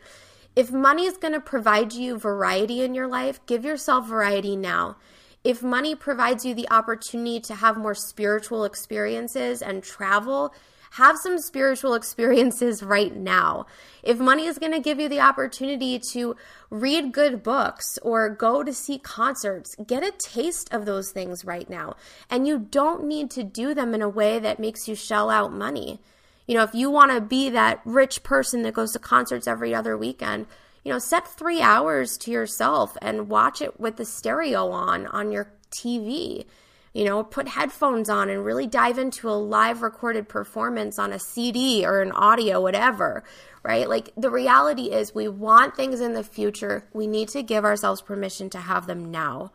If 0.57 0.73
money 0.73 1.05
is 1.05 1.19
going 1.19 1.35
to 1.35 1.41
provide 1.41 1.93
you 1.93 2.19
variety 2.19 2.83
in 2.83 2.95
your 2.95 3.07
life, 3.07 3.45
give 3.45 3.65
yourself 3.65 4.09
variety 4.09 4.57
now. 4.57 4.97
If 5.43 5.63
money 5.63 5.95
provides 5.95 6.45
you 6.45 6.55
the 6.55 6.71
opportunity 6.71 7.41
to 7.41 7.55
have 7.55 7.77
more 7.77 7.95
spiritual 7.95 8.65
experiences 8.65 9.63
and 9.63 9.83
travel, 9.83 10.53
have 10.93 11.17
some 11.17 11.39
spiritual 11.39 11.95
experiences 12.01 12.83
right 12.83 13.15
now. 13.15 13.67
If 14.03 14.19
money 14.19 14.47
is 14.47 14.59
going 14.59 14.73
to 14.73 14.81
give 14.81 15.01
you 15.01 15.09
the 15.09 15.21
opportunity 15.21 15.99
to 16.13 16.37
read 16.69 17.13
good 17.13 17.43
books 17.43 17.99
or 18.03 18.29
go 18.29 18.63
to 18.63 18.73
see 18.73 18.99
concerts, 18.99 19.75
get 19.87 20.03
a 20.03 20.13
taste 20.13 20.73
of 20.73 20.85
those 20.85 21.11
things 21.11 21.45
right 21.45 21.69
now. 21.69 21.97
And 22.29 22.47
you 22.47 22.59
don't 22.59 23.05
need 23.05 23.31
to 23.33 23.43
do 23.43 23.75
them 23.75 23.95
in 23.95 24.03
a 24.03 24.09
way 24.09 24.39
that 24.39 24.59
makes 24.59 24.89
you 24.89 24.95
shell 24.95 25.31
out 25.31 25.53
money. 25.53 26.01
You 26.47 26.57
know, 26.57 26.65
if 26.65 26.75
you 26.75 26.91
want 26.91 27.13
to 27.13 27.21
be 27.21 27.49
that 27.51 27.81
rich 27.85 28.23
person 28.23 28.63
that 28.63 28.75
goes 28.75 28.93
to 28.93 28.99
concerts 28.99 29.47
every 29.47 29.75
other 29.75 29.97
weekend, 29.97 30.47
you 30.85 30.93
know, 30.93 30.99
set 30.99 31.27
three 31.27 31.61
hours 31.61 32.17
to 32.19 32.31
yourself 32.31 32.97
and 33.03 33.29
watch 33.29 33.61
it 33.61 33.79
with 33.79 33.97
the 33.97 34.05
stereo 34.05 34.71
on 34.71 35.07
on 35.07 35.33
your 35.33 35.53
TV. 35.71 36.47
You 36.93 37.05
know, 37.05 37.23
put 37.23 37.47
headphones 37.47 38.11
on 38.11 38.29
and 38.29 38.45
really 38.45 38.67
dive 38.67 38.99
into 38.99 39.31
a 39.31 39.39
live 39.39 39.81
recorded 39.83 40.29
performance 40.29 40.99
on 40.99 41.13
a 41.13 41.21
CD 41.21 41.87
or 41.87 42.03
an 42.03 42.11
audio, 42.11 42.61
whatever, 42.61 43.23
right? 43.63 43.89
Like 43.89 44.11
the 44.17 44.31
reality 44.31 44.91
is, 44.91 45.15
we 45.15 45.29
want 45.29 45.77
things 45.77 46.01
in 46.01 46.15
the 46.15 46.25
future. 46.25 46.89
We 46.93 47.07
need 47.07 47.29
to 47.29 47.45
give 47.45 47.65
ourselves 47.65 48.03
permission 48.03 48.51
to 48.51 48.59
have 48.59 48.89
them 48.89 49.13
now. 49.13 49.53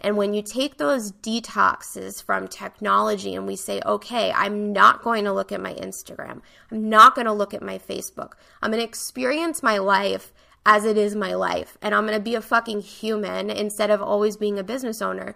And 0.00 0.16
when 0.16 0.32
you 0.34 0.42
take 0.42 0.76
those 0.76 1.10
detoxes 1.10 2.22
from 2.22 2.46
technology 2.46 3.34
and 3.34 3.46
we 3.46 3.56
say, 3.56 3.80
okay, 3.84 4.30
I'm 4.30 4.72
not 4.72 5.02
going 5.02 5.24
to 5.24 5.32
look 5.32 5.50
at 5.50 5.60
my 5.60 5.74
Instagram, 5.74 6.40
I'm 6.70 6.88
not 6.88 7.16
going 7.16 7.26
to 7.26 7.32
look 7.32 7.54
at 7.54 7.62
my 7.62 7.78
Facebook, 7.78 8.34
I'm 8.62 8.70
going 8.70 8.80
to 8.80 8.88
experience 8.88 9.62
my 9.62 9.78
life 9.78 10.32
as 10.70 10.84
it 10.84 10.98
is 10.98 11.16
my 11.16 11.34
life, 11.34 11.78
and 11.80 11.94
I'm 11.94 12.06
going 12.06 12.18
to 12.18 12.22
be 12.22 12.34
a 12.34 12.42
fucking 12.42 12.82
human 12.82 13.48
instead 13.48 13.90
of 13.90 14.02
always 14.02 14.36
being 14.36 14.58
a 14.58 14.62
business 14.62 15.00
owner 15.00 15.34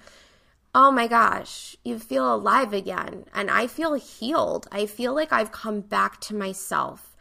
oh 0.74 0.90
my 0.90 1.06
gosh, 1.06 1.76
you 1.84 1.98
feel 1.98 2.34
alive 2.34 2.72
again. 2.72 3.26
And 3.34 3.50
I 3.50 3.66
feel 3.66 3.94
healed. 3.94 4.66
I 4.72 4.86
feel 4.86 5.14
like 5.14 5.32
I've 5.32 5.52
come 5.52 5.80
back 5.80 6.20
to 6.22 6.34
myself. 6.34 7.11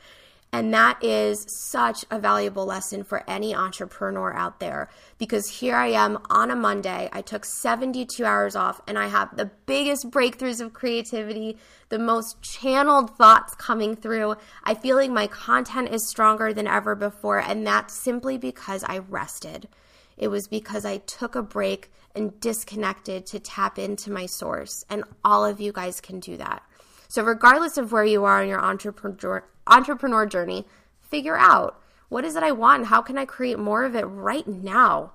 And 0.54 0.74
that 0.74 1.02
is 1.02 1.46
such 1.48 2.04
a 2.12 2.20
valuable 2.20 2.66
lesson 2.66 3.06
for 3.06 3.24
any 3.26 3.56
entrepreneur 3.56 4.34
out 4.34 4.60
there 4.60 4.90
because 5.18 5.48
here 5.48 5.78
I 5.78 5.88
am 5.88 6.20
on 6.30 6.52
a 6.52 6.58
Monday. 6.58 7.10
I 7.14 7.22
took 7.22 7.46
72 7.46 8.26
hours 8.26 8.54
off 8.54 8.82
and 8.86 9.00
I 9.00 9.08
have 9.08 9.38
the 9.38 9.50
biggest 9.66 10.12
breakthroughs 10.12 10.60
of 10.60 10.74
creativity, 10.74 11.58
the 11.88 12.00
most 12.00 12.42
channeled 12.42 13.16
thoughts 13.16 13.56
coming 13.56 13.96
through. 13.96 14.36
I 14.66 14.74
feel 14.74 14.98
like 14.98 15.10
my 15.10 15.28
content 15.28 15.88
is 15.88 16.10
stronger 16.10 16.54
than 16.54 16.68
ever 16.68 16.96
before. 16.96 17.40
And 17.40 17.66
that's 17.66 17.94
simply 17.94 18.38
because 18.38 18.84
I 18.84 18.98
rested. 18.98 19.70
It 20.18 20.28
was 20.28 20.50
because 20.50 20.84
I 20.84 20.98
took 20.98 21.36
a 21.36 21.42
break 21.42 21.94
and 22.14 22.38
disconnected 22.42 23.26
to 23.28 23.40
tap 23.40 23.80
into 23.80 24.12
my 24.12 24.26
source. 24.26 24.84
And 24.90 25.06
all 25.24 25.46
of 25.46 25.62
you 25.62 25.72
guys 25.72 26.02
can 26.02 26.20
do 26.20 26.36
that. 26.36 26.62
So, 27.12 27.24
regardless 27.24 27.78
of 27.78 27.92
where 27.92 28.06
you 28.06 28.24
are 28.24 28.42
in 28.42 28.48
your 28.48 28.64
entrepreneur, 28.64 29.44
entrepreneur 29.68 30.26
journey, 30.26 30.66
figure 31.02 31.38
out 31.38 31.78
what 32.08 32.24
is 32.24 32.38
it 32.38 32.44
I 32.44 32.54
want? 32.54 32.86
How 32.86 33.02
can 33.02 33.18
I 33.18 33.26
create 33.26 33.60
more 33.60 33.84
of 33.84 33.98
it 33.98 34.06
right 34.06 34.48
now 34.48 35.12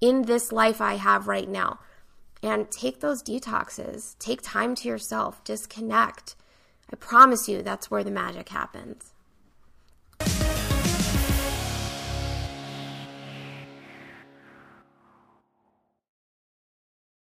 in 0.00 0.22
this 0.22 0.50
life 0.50 0.80
I 0.80 0.94
have 0.96 1.28
right 1.28 1.48
now? 1.48 1.78
And 2.42 2.68
take 2.68 2.98
those 2.98 3.22
detoxes, 3.22 4.18
take 4.18 4.42
time 4.42 4.74
to 4.74 4.88
yourself, 4.88 5.44
disconnect. 5.44 6.34
I 6.92 6.96
promise 6.96 7.48
you 7.48 7.62
that's 7.62 7.92
where 7.92 8.02
the 8.02 8.10
magic 8.10 8.48
happens. 8.48 9.12